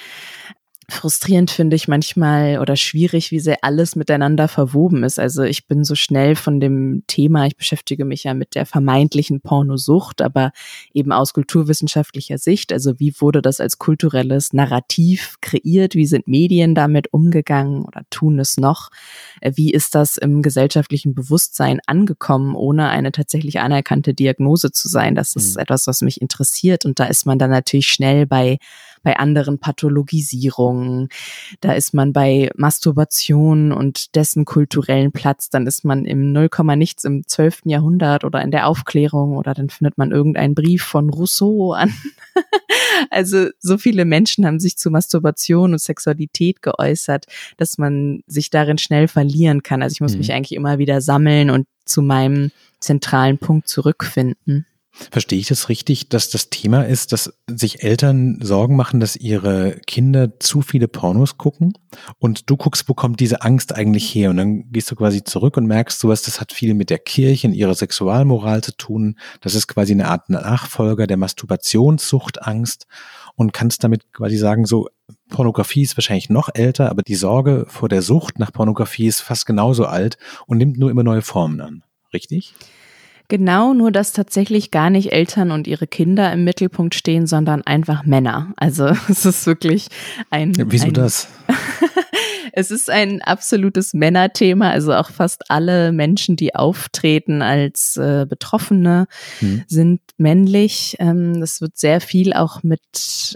[0.90, 5.20] frustrierend finde ich manchmal oder schwierig, wie sehr alles miteinander verwoben ist.
[5.20, 9.42] Also ich bin so schnell von dem Thema, ich beschäftige mich ja mit der vermeintlichen
[9.42, 10.52] Pornosucht, aber
[10.94, 12.72] eben aus kulturwissenschaftlicher Sicht.
[12.72, 15.96] Also wie wurde das als kulturelles Narrativ kreiert?
[15.96, 18.90] Wie sind Medien damit umgegangen oder tun es noch?
[19.42, 25.16] Äh, wie ist das im gesellschaftlichen Bewusstsein angekommen, ohne eine tatsächlich anerkannte Diagnose zu sein?
[25.16, 25.62] Das ist mhm.
[25.62, 26.86] etwas, was mich interessiert.
[26.86, 28.60] Und da ist man dann natürlich schnell bei
[29.06, 31.08] bei anderen Pathologisierungen,
[31.62, 37.06] da ist man bei Masturbation und dessen kulturellen Platz, dann ist man im Nullkomma nichts
[37.06, 37.62] im 12.
[37.66, 41.94] Jahrhundert oder in der Aufklärung oder dann findet man irgendeinen Brief von Rousseau an.
[43.12, 48.80] also so viele Menschen haben sich zu Masturbation und Sexualität geäußert, dass man sich darin
[48.80, 49.84] schnell verlieren kann.
[49.84, 50.18] Also ich muss mhm.
[50.18, 54.66] mich eigentlich immer wieder sammeln und zu meinem zentralen Punkt zurückfinden.
[55.12, 59.82] Verstehe ich das richtig, dass das Thema ist, dass sich Eltern Sorgen machen, dass ihre
[59.86, 61.74] Kinder zu viele Pornos gucken
[62.18, 65.58] und du guckst, wo kommt diese Angst eigentlich her und dann gehst du quasi zurück
[65.58, 69.20] und merkst sowas, das hat viel mit der Kirche und ihrer Sexualmoral zu tun.
[69.42, 72.88] Das ist quasi eine Art Nachfolger der Masturbationssuchtangst
[73.36, 74.88] und kannst damit quasi sagen, so
[75.30, 79.46] Pornografie ist wahrscheinlich noch älter, aber die Sorge vor der Sucht nach Pornografie ist fast
[79.46, 81.84] genauso alt und nimmt nur immer neue Formen an.
[82.14, 82.54] Richtig?
[83.28, 88.06] Genau, nur dass tatsächlich gar nicht Eltern und ihre Kinder im Mittelpunkt stehen, sondern einfach
[88.06, 88.54] Männer.
[88.58, 89.88] Also es ist wirklich
[90.30, 90.54] ein.
[90.56, 91.28] Wieso ein, das?
[92.54, 94.70] es ist ein absolutes Männerthema.
[94.70, 99.08] Also auch fast alle Menschen, die auftreten als äh, Betroffene,
[99.40, 99.64] hm.
[99.68, 100.96] sind männlich.
[101.00, 102.82] Ähm, es wird sehr viel auch mit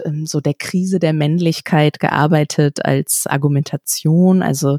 [0.04, 4.42] ähm, so der Krise der Männlichkeit gearbeitet als Argumentation.
[4.42, 4.78] Also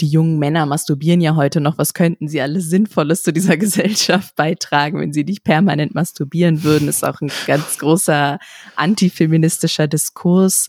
[0.00, 4.36] die jungen Männer masturbieren ja heute noch, was könnten sie alles Sinnvolles zu dieser Gesellschaft
[4.36, 8.38] beitragen, wenn sie nicht permanent masturbieren würden, ist auch ein ganz großer
[8.76, 10.68] antifeministischer Diskurs.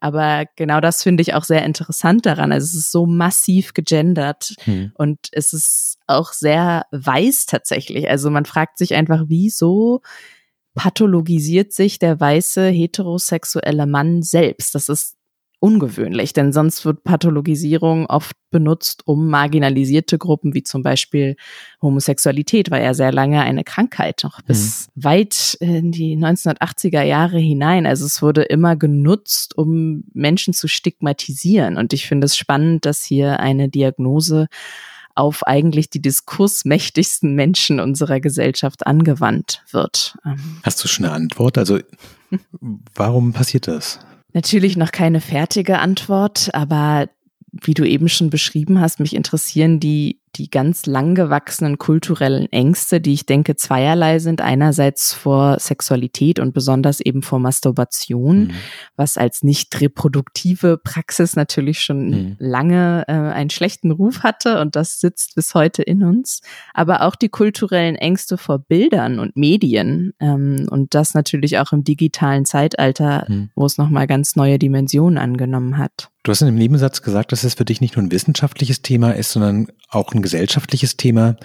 [0.00, 2.52] Aber genau das finde ich auch sehr interessant daran.
[2.52, 4.92] Also es ist so massiv gegendert hm.
[4.94, 8.08] und es ist auch sehr weiß tatsächlich.
[8.08, 10.02] Also man fragt sich einfach, wieso
[10.74, 14.76] pathologisiert sich der weiße heterosexuelle Mann selbst?
[14.76, 15.17] Das ist
[15.60, 21.36] ungewöhnlich, denn sonst wird Pathologisierung oft benutzt, um marginalisierte Gruppen wie zum Beispiel
[21.82, 25.04] Homosexualität war ja sehr lange eine Krankheit, noch bis mhm.
[25.04, 27.86] weit in die 1980er Jahre hinein.
[27.86, 31.76] Also es wurde immer genutzt, um Menschen zu stigmatisieren.
[31.76, 34.46] Und ich finde es spannend, dass hier eine Diagnose
[35.14, 40.16] auf eigentlich die diskursmächtigsten Menschen unserer Gesellschaft angewandt wird.
[40.62, 41.58] Hast du schon eine Antwort?
[41.58, 41.80] Also
[42.94, 43.98] warum passiert das?
[44.32, 47.08] Natürlich noch keine fertige Antwort, aber
[47.50, 53.00] wie du eben schon beschrieben hast, mich interessieren die die ganz lang gewachsenen kulturellen Ängste,
[53.00, 54.40] die ich denke zweierlei sind.
[54.40, 58.50] Einerseits vor Sexualität und besonders eben vor Masturbation, mhm.
[58.96, 62.36] was als nicht reproduktive Praxis natürlich schon mhm.
[62.38, 66.40] lange äh, einen schlechten Ruf hatte und das sitzt bis heute in uns.
[66.72, 71.82] Aber auch die kulturellen Ängste vor Bildern und Medien ähm, und das natürlich auch im
[71.82, 73.50] digitalen Zeitalter, mhm.
[73.56, 76.10] wo es nochmal ganz neue Dimensionen angenommen hat.
[76.28, 79.12] Du hast in dem Nebensatz gesagt, dass es für dich nicht nur ein wissenschaftliches Thema
[79.12, 81.36] ist, sondern auch ein gesellschaftliches Thema,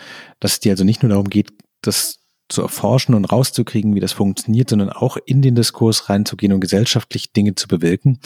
[0.41, 2.19] dass es dir also nicht nur darum geht, das
[2.49, 7.31] zu erforschen und rauszukriegen, wie das funktioniert, sondern auch in den Diskurs reinzugehen und gesellschaftlich
[7.31, 8.19] Dinge zu bewirken.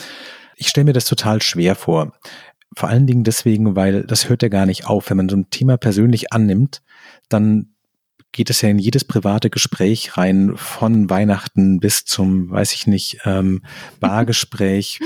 [0.56, 2.13] Ich stelle mir das total schwer vor.
[2.76, 5.12] vor allen Dingen deswegen, weil das hört ja gar nicht auf.
[5.12, 6.82] Wenn man so ein Thema persönlich annimmt,
[7.30, 7.76] dann
[8.32, 13.20] geht es ja in jedes private Gespräch rein, von Weihnachten bis zum, weiß ich nicht,
[13.26, 13.62] ähm,
[14.00, 15.00] Bargespräch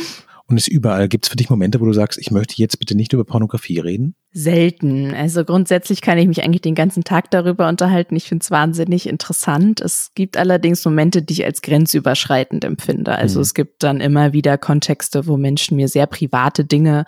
[0.51, 1.07] und ist überall.
[1.07, 3.79] Gibt es für dich Momente, wo du sagst, ich möchte jetzt bitte nicht über Pornografie
[3.79, 4.15] reden?
[4.33, 5.13] Selten.
[5.13, 8.15] Also grundsätzlich kann ich mich eigentlich den ganzen Tag darüber unterhalten.
[8.15, 9.81] Ich finde es wahnsinnig interessant.
[9.81, 13.15] Es gibt allerdings Momente, die ich als grenzüberschreitend empfinde.
[13.15, 13.43] Also mhm.
[13.43, 17.05] es gibt dann immer wieder Kontexte, wo Menschen mir sehr private Dinge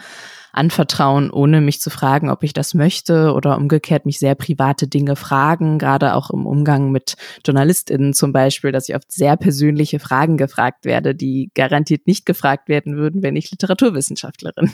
[0.54, 5.16] anvertrauen, ohne mich zu fragen, ob ich das möchte oder umgekehrt mich sehr private Dinge
[5.16, 10.38] fragen, gerade auch im Umgang mit JournalistInnen zum Beispiel, dass ich oft sehr persönliche Fragen
[10.38, 14.72] gefragt werde, die garantiert nicht gefragt werden würden, wenn ich Literaturwissenschaftlerin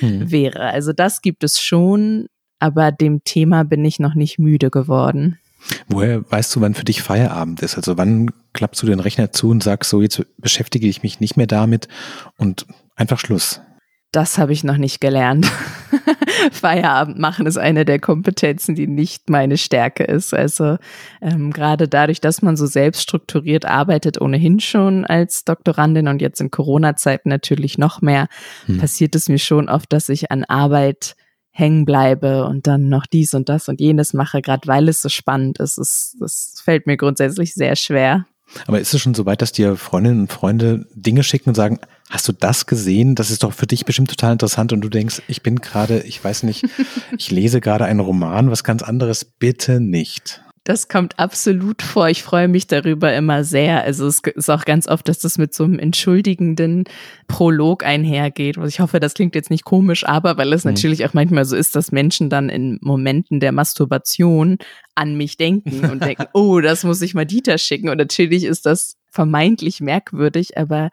[0.00, 0.30] hm.
[0.30, 0.70] wäre.
[0.70, 5.38] Also das gibt es schon, aber dem Thema bin ich noch nicht müde geworden.
[5.88, 7.76] Woher weißt du, wann für dich Feierabend ist?
[7.76, 11.36] Also wann klappst du den Rechner zu und sagst so, jetzt beschäftige ich mich nicht
[11.36, 11.88] mehr damit
[12.36, 13.60] und einfach Schluss?
[14.14, 15.50] Das habe ich noch nicht gelernt.
[16.52, 20.32] Feierabend machen ist eine der Kompetenzen, die nicht meine Stärke ist.
[20.32, 20.76] Also
[21.20, 26.40] ähm, gerade dadurch, dass man so selbst strukturiert arbeitet, ohnehin schon als Doktorandin und jetzt
[26.40, 28.28] in Corona-Zeiten natürlich noch mehr,
[28.66, 28.78] hm.
[28.78, 31.16] passiert es mir schon oft, dass ich an Arbeit
[31.50, 35.08] hängen bleibe und dann noch dies und das und jenes mache, gerade weil es so
[35.08, 35.76] spannend ist.
[35.76, 38.26] Es, das fällt mir grundsätzlich sehr schwer.
[38.68, 41.80] Aber ist es schon so weit, dass dir Freundinnen und Freunde Dinge schicken und sagen,
[42.10, 43.14] hast du das gesehen?
[43.14, 46.22] Das ist doch für dich bestimmt total interessant und du denkst, ich bin gerade, ich
[46.22, 46.64] weiß nicht,
[47.18, 50.40] ich lese gerade einen Roman, was ganz anderes, bitte nicht.
[50.66, 52.08] Das kommt absolut vor.
[52.08, 53.84] Ich freue mich darüber immer sehr.
[53.84, 56.84] Also es ist auch ganz oft, dass das mit so einem entschuldigenden
[57.28, 58.56] Prolog einhergeht.
[58.66, 60.70] Ich hoffe, das klingt jetzt nicht komisch, aber weil es mhm.
[60.70, 64.56] natürlich auch manchmal so ist, dass Menschen dann in Momenten der Masturbation
[64.94, 67.90] an mich denken und denken, oh, das muss ich mal Dieter schicken.
[67.90, 70.88] Und natürlich ist das vermeintlich merkwürdig, aber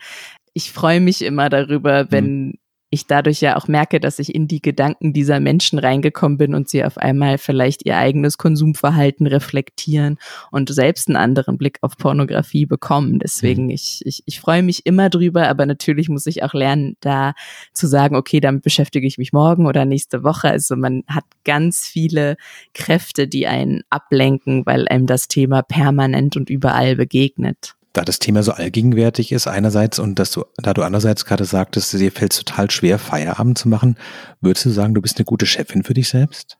[0.53, 2.53] ich freue mich immer darüber, wenn mhm
[2.93, 6.67] ich dadurch ja auch merke, dass ich in die Gedanken dieser Menschen reingekommen bin und
[6.67, 10.17] sie auf einmal vielleicht ihr eigenes Konsumverhalten reflektieren
[10.51, 13.19] und selbst einen anderen Blick auf Pornografie bekommen.
[13.19, 13.69] Deswegen, mhm.
[13.69, 17.33] ich, ich, ich freue mich immer drüber, aber natürlich muss ich auch lernen, da
[17.71, 20.49] zu sagen, okay, damit beschäftige ich mich morgen oder nächste Woche.
[20.49, 22.35] Also man hat ganz viele
[22.73, 28.43] Kräfte, die einen ablenken, weil einem das Thema permanent und überall begegnet da das Thema
[28.43, 32.43] so allgegenwärtig ist einerseits und dass du, da du andererseits gerade sagtest, dir fällt es
[32.43, 33.97] total schwer, Feierabend zu machen,
[34.39, 36.58] würdest du sagen, du bist eine gute Chefin für dich selbst?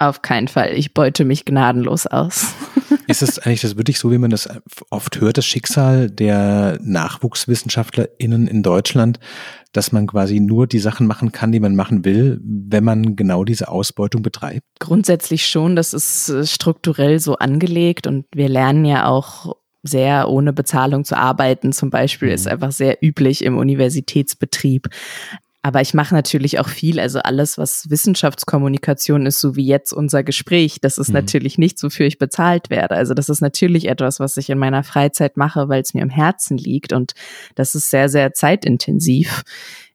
[0.00, 0.74] Auf keinen Fall.
[0.74, 2.54] Ich beute mich gnadenlos aus.
[3.08, 4.48] Ist es eigentlich das wirklich so, wie man das
[4.90, 9.18] oft hört, das Schicksal der NachwuchswissenschaftlerInnen in Deutschland,
[9.72, 13.44] dass man quasi nur die Sachen machen kann, die man machen will, wenn man genau
[13.44, 14.62] diese Ausbeutung betreibt?
[14.78, 15.74] Grundsätzlich schon.
[15.74, 21.16] Das ist äh, strukturell so angelegt und wir lernen ja auch sehr ohne Bezahlung zu
[21.16, 22.52] arbeiten, zum Beispiel, ist mhm.
[22.52, 24.88] einfach sehr üblich im Universitätsbetrieb.
[25.60, 30.22] Aber ich mache natürlich auch viel, also alles, was Wissenschaftskommunikation ist, so wie jetzt unser
[30.22, 31.14] Gespräch, das ist mhm.
[31.14, 32.94] natürlich nichts, wofür ich bezahlt werde.
[32.94, 36.10] Also das ist natürlich etwas, was ich in meiner Freizeit mache, weil es mir im
[36.10, 37.12] Herzen liegt und
[37.56, 39.42] das ist sehr, sehr zeitintensiv.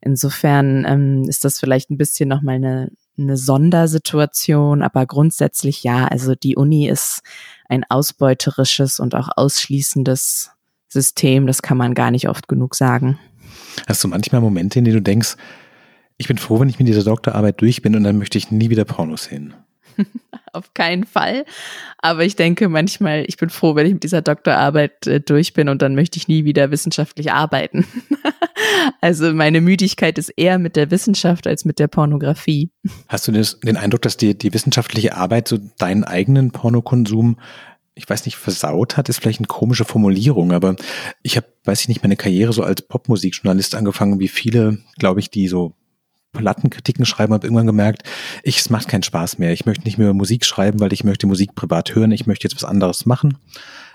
[0.01, 6.35] Insofern ähm, ist das vielleicht ein bisschen nochmal eine, eine Sondersituation, aber grundsätzlich ja, also
[6.35, 7.21] die Uni ist
[7.69, 10.51] ein ausbeuterisches und auch ausschließendes
[10.87, 11.47] System.
[11.47, 13.19] Das kann man gar nicht oft genug sagen.
[13.87, 15.35] Hast du manchmal Momente, in denen du denkst,
[16.17, 18.69] ich bin froh, wenn ich mit dieser Doktorarbeit durch bin und dann möchte ich nie
[18.69, 19.53] wieder Pornos sehen?
[20.53, 21.45] Auf keinen Fall.
[21.97, 25.69] Aber ich denke manchmal, ich bin froh, wenn ich mit dieser Doktorarbeit äh, durch bin
[25.69, 27.85] und dann möchte ich nie wieder wissenschaftlich arbeiten.
[29.01, 32.69] also meine Müdigkeit ist eher mit der Wissenschaft als mit der Pornografie.
[33.07, 37.37] Hast du den Eindruck, dass die, die wissenschaftliche Arbeit so deinen eigenen Pornokonsum
[37.95, 40.75] ich weiß nicht, versaut hat, ist vielleicht eine komische Formulierung, aber
[41.21, 45.29] ich habe, weiß ich nicht, meine Karriere so als Popmusikjournalist angefangen, wie viele, glaube ich,
[45.29, 45.75] die so
[46.33, 48.03] Plattenkritiken schreiben, habe irgendwann gemerkt,
[48.43, 49.53] ich, es macht keinen Spaß mehr.
[49.53, 52.11] Ich möchte nicht mehr Musik schreiben, weil ich möchte Musik privat hören.
[52.11, 53.37] Ich möchte jetzt was anderes machen.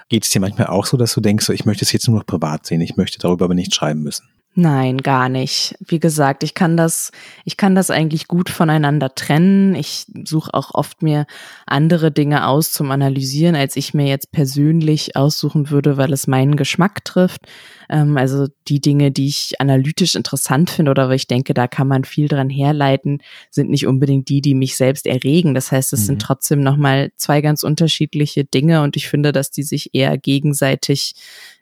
[0.09, 2.19] Geht es dir manchmal auch so, dass du denkst, so, ich möchte es jetzt nur
[2.19, 2.81] noch privat sehen.
[2.81, 4.29] Ich möchte darüber aber nicht schreiben müssen?
[4.55, 5.77] Nein, gar nicht.
[5.79, 7.13] Wie gesagt, ich kann das,
[7.45, 9.77] ich kann das eigentlich gut voneinander trennen.
[9.77, 11.27] Ich suche auch oft mir
[11.65, 16.57] andere Dinge aus zum Analysieren, als ich mir jetzt persönlich aussuchen würde, weil es meinen
[16.57, 17.43] Geschmack trifft.
[17.89, 21.89] Ähm, also die Dinge, die ich analytisch interessant finde oder wo ich denke, da kann
[21.89, 25.55] man viel dran herleiten, sind nicht unbedingt die, die mich selbst erregen.
[25.55, 26.05] Das heißt, es mhm.
[26.05, 31.15] sind trotzdem nochmal zwei ganz unterschiedliche Dinge und ich finde, dass die sich eher gegenseitig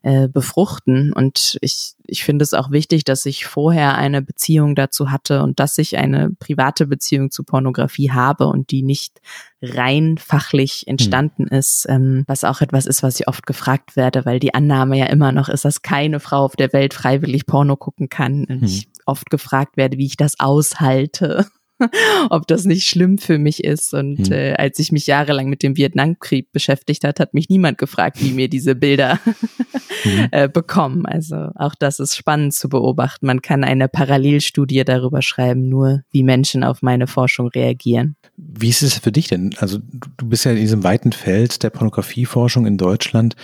[0.03, 1.13] äh, befruchten.
[1.13, 5.59] Und ich, ich finde es auch wichtig, dass ich vorher eine Beziehung dazu hatte und
[5.59, 9.21] dass ich eine private Beziehung zu Pornografie habe und die nicht
[9.61, 10.93] rein fachlich hm.
[10.93, 11.59] entstanden mhm.
[11.59, 15.07] ist, ähm, was auch etwas ist, was ich oft gefragt werde, weil die Annahme ja
[15.07, 18.45] immer noch ist, dass keine Frau auf der Welt freiwillig Porno gucken kann.
[18.45, 18.67] Und mhm.
[18.67, 21.47] ich oft gefragt werde, wie ich das aushalte.
[22.31, 23.93] ob das nicht schlimm für mich ist.
[23.95, 24.33] Und hm.
[24.33, 28.33] äh, als ich mich jahrelang mit dem Vietnamkrieg beschäftigt hat, hat mich niemand gefragt, wie
[28.33, 29.19] mir diese Bilder
[30.03, 30.29] hm.
[30.31, 31.07] äh, bekommen.
[31.07, 33.27] Also auch das ist spannend zu beobachten.
[33.27, 38.17] Man kann eine Parallelstudie darüber schreiben, nur wie Menschen auf meine Forschung reagieren.
[38.37, 39.55] Wie ist es für dich denn?
[39.59, 39.79] Also
[40.17, 43.37] du bist ja in diesem weiten Feld der Pornografieforschung in Deutschland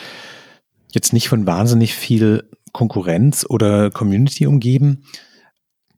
[0.90, 5.04] jetzt nicht von wahnsinnig viel Konkurrenz oder Community umgeben.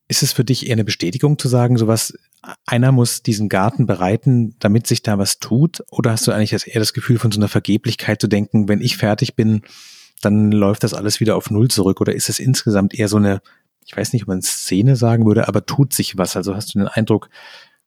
[0.08, 2.14] Ist es für dich eher eine Bestätigung zu sagen, sowas,
[2.66, 5.82] einer muss diesen Garten bereiten, damit sich da was tut?
[5.90, 8.96] Oder hast du eigentlich eher das Gefühl von so einer Vergeblichkeit zu denken, wenn ich
[8.96, 9.62] fertig bin,
[10.20, 12.00] dann läuft das alles wieder auf Null zurück?
[12.00, 13.40] Oder ist es insgesamt eher so eine,
[13.86, 16.36] ich weiß nicht, ob man Szene sagen würde, aber tut sich was?
[16.36, 17.30] Also hast du den Eindruck,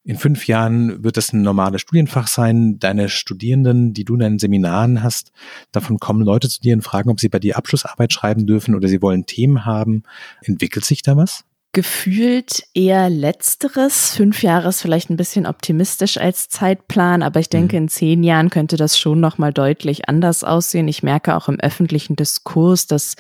[0.07, 2.79] in fünf Jahren wird das ein normales Studienfach sein.
[2.79, 5.33] Deine Studierenden, die du in deinen Seminaren hast,
[5.73, 8.87] davon kommen Leute zu dir und fragen, ob sie bei dir Abschlussarbeit schreiben dürfen oder
[8.87, 10.03] sie wollen Themen haben.
[10.43, 11.43] Entwickelt sich da was?
[11.73, 14.15] Gefühlt eher letzteres.
[14.15, 17.83] Fünf Jahre ist vielleicht ein bisschen optimistisch als Zeitplan, aber ich denke, mhm.
[17.83, 20.87] in zehn Jahren könnte das schon nochmal deutlich anders aussehen.
[20.87, 23.15] Ich merke auch im öffentlichen Diskurs, dass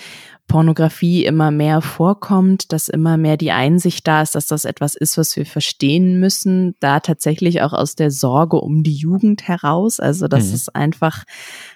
[0.47, 5.17] Pornografie immer mehr vorkommt, dass immer mehr die Einsicht da ist, dass das etwas ist,
[5.17, 9.99] was wir verstehen müssen, da tatsächlich auch aus der Sorge um die Jugend heraus.
[9.99, 10.53] Also das mhm.
[10.53, 11.25] ist einfach,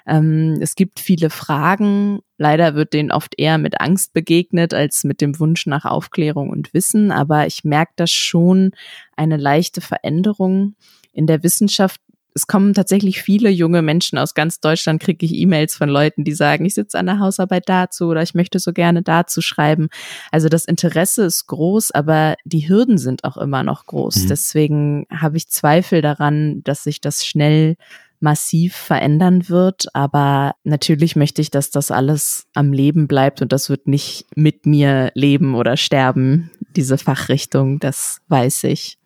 [0.07, 2.19] ähm, es gibt viele Fragen.
[2.37, 6.73] Leider wird denen oft eher mit Angst begegnet als mit dem Wunsch nach Aufklärung und
[6.73, 7.11] Wissen.
[7.11, 8.71] Aber ich merke das schon
[9.17, 10.75] eine leichte Veränderung
[11.11, 11.99] in der Wissenschaft
[12.33, 16.33] es kommen tatsächlich viele junge Menschen aus ganz Deutschland, kriege ich E-Mails von Leuten, die
[16.33, 19.89] sagen, ich sitze an der Hausarbeit dazu oder ich möchte so gerne dazu schreiben.
[20.31, 24.23] Also das Interesse ist groß, aber die Hürden sind auch immer noch groß.
[24.23, 24.27] Mhm.
[24.27, 27.75] Deswegen habe ich Zweifel daran, dass sich das schnell
[28.21, 29.87] massiv verändern wird.
[29.93, 34.65] Aber natürlich möchte ich, dass das alles am Leben bleibt und das wird nicht mit
[34.65, 38.99] mir leben oder sterben, diese Fachrichtung, das weiß ich.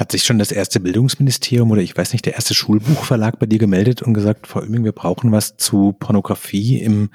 [0.00, 3.58] Hat sich schon das erste Bildungsministerium oder ich weiß nicht, der erste Schulbuchverlag bei dir
[3.58, 7.10] gemeldet und gesagt, Frau Oeming, wir brauchen was zu Pornografie im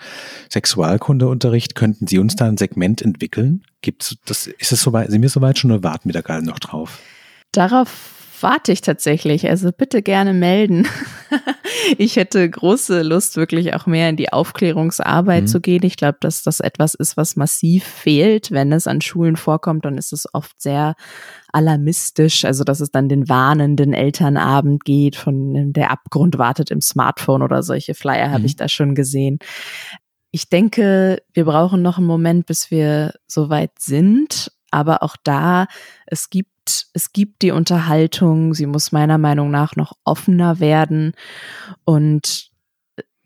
[0.54, 1.74] Sexualkundeunterricht.
[1.74, 3.64] Könnten Sie uns da ein Segment entwickeln?
[3.82, 6.60] Gibt's das, ist es soweit, sind wir soweit schon oder warten wir da gerade noch
[6.60, 7.00] drauf?
[7.54, 7.90] Darauf
[8.42, 9.50] warte ich tatsächlich.
[9.50, 10.88] Also bitte gerne melden.
[11.98, 15.48] ich hätte große Lust, wirklich auch mehr in die Aufklärungsarbeit mhm.
[15.48, 15.84] zu gehen.
[15.84, 18.52] Ich glaube, dass das etwas ist, was massiv fehlt.
[18.52, 20.96] Wenn es an Schulen vorkommt, dann ist es oft sehr
[21.52, 22.46] alarmistisch.
[22.46, 27.64] Also, dass es dann den warnenden Elternabend geht, von der Abgrund wartet im Smartphone oder
[27.64, 28.34] solche Flyer mhm.
[28.34, 29.40] habe ich da schon gesehen.
[30.32, 34.52] Ich denke, wir brauchen noch einen Moment, bis wir soweit sind.
[34.70, 35.68] Aber auch da,
[36.06, 36.50] es gibt
[36.94, 41.14] es gibt die Unterhaltung, sie muss meiner Meinung nach noch offener werden
[41.84, 42.52] und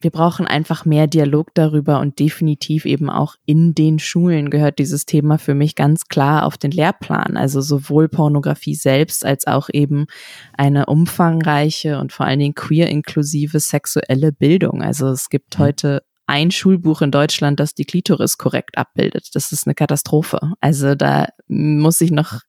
[0.01, 5.05] wir brauchen einfach mehr Dialog darüber und definitiv eben auch in den Schulen gehört dieses
[5.05, 7.35] Thema für mich ganz klar auf den Lehrplan.
[7.35, 10.05] Also sowohl Pornografie selbst als auch eben
[10.53, 14.81] eine umfangreiche und vor allen Dingen queer-inklusive sexuelle Bildung.
[14.81, 19.29] Also es gibt heute ein Schulbuch in Deutschland, das die Klitoris korrekt abbildet.
[19.33, 20.53] Das ist eine Katastrophe.
[20.61, 22.39] Also da muss ich noch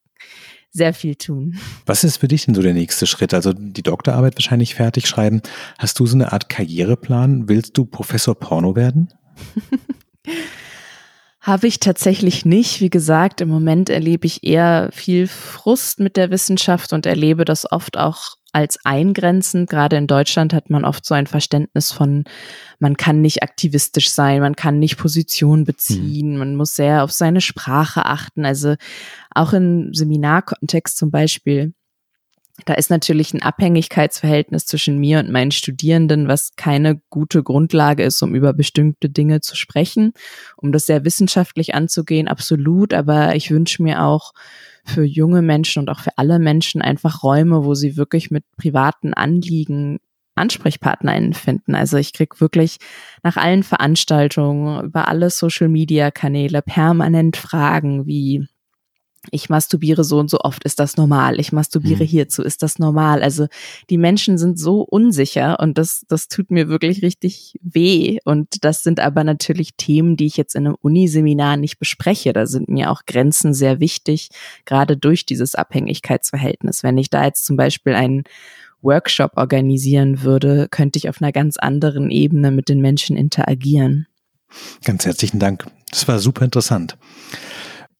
[0.71, 1.59] sehr viel tun.
[1.87, 3.35] Was ist für dich denn so der nächste Schritt?
[3.35, 5.43] Also die Doktorarbeit wahrscheinlich fertig schreiben.
[5.79, 7.49] Hast du so eine Art Karriereplan?
[7.49, 9.12] Willst du Professor Porno werden?
[11.41, 12.81] Habe ich tatsächlich nicht.
[12.81, 17.71] Wie gesagt, im Moment erlebe ich eher viel Frust mit der Wissenschaft und erlebe das
[17.71, 19.70] oft auch als eingrenzend.
[19.70, 22.24] Gerade in Deutschland hat man oft so ein Verständnis von,
[22.78, 26.38] man kann nicht aktivistisch sein, man kann nicht Position beziehen, mhm.
[26.38, 28.44] man muss sehr auf seine Sprache achten.
[28.44, 28.74] Also
[29.34, 31.74] auch im Seminarkontext zum Beispiel
[32.65, 38.23] da ist natürlich ein Abhängigkeitsverhältnis zwischen mir und meinen Studierenden, was keine gute Grundlage ist,
[38.23, 40.13] um über bestimmte Dinge zu sprechen,
[40.57, 42.95] um das sehr wissenschaftlich anzugehen, absolut.
[42.95, 44.33] Aber ich wünsche mir auch
[44.85, 49.15] für junge Menschen und auch für alle Menschen einfach Räume, wo sie wirklich mit privaten
[49.15, 49.99] Anliegen
[50.35, 51.75] AnsprechpartnerInnen finden.
[51.75, 52.79] Also ich krieg wirklich
[53.23, 58.47] nach allen Veranstaltungen, über alle Social-Media-Kanäle permanent Fragen wie
[59.31, 61.39] ich masturbiere so und so oft, ist das normal?
[61.39, 62.09] Ich masturbiere mhm.
[62.09, 63.23] hierzu, ist das normal?
[63.23, 63.49] Also
[63.91, 68.18] die Menschen sind so unsicher und das, das tut mir wirklich richtig weh.
[68.25, 72.33] Und das sind aber natürlich Themen, die ich jetzt in einem Uniseminar nicht bespreche.
[72.33, 74.31] Da sind mir auch Grenzen sehr wichtig,
[74.64, 76.83] gerade durch dieses Abhängigkeitsverhältnis.
[76.83, 78.25] Wenn ich da jetzt zum Beispiel einen
[78.81, 84.07] Workshop organisieren würde, könnte ich auf einer ganz anderen Ebene mit den Menschen interagieren.
[84.85, 85.66] Ganz herzlichen Dank.
[85.91, 86.97] Das war super interessant.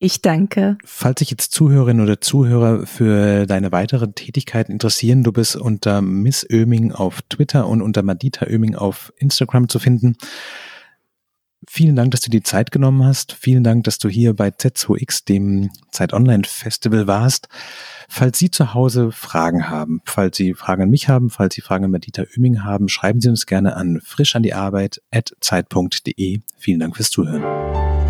[0.03, 0.79] Ich danke.
[0.83, 6.47] Falls sich jetzt Zuhörerinnen oder Zuhörer für deine weiteren Tätigkeiten interessieren, du bist unter Miss
[6.51, 10.17] Öming auf Twitter und unter Madita Öming auf Instagram zu finden.
[11.69, 13.33] Vielen Dank, dass du die Zeit genommen hast.
[13.33, 17.51] Vielen Dank, dass du hier bei Z2X, dem Zeit Online Festival warst.
[18.09, 21.85] Falls Sie zu Hause Fragen haben, falls Sie Fragen an mich haben, falls Sie Fragen
[21.85, 26.41] an Medita Oeming haben, schreiben Sie uns gerne an frischandiarbeit.zeit.de.
[26.57, 28.10] Vielen Dank fürs Zuhören.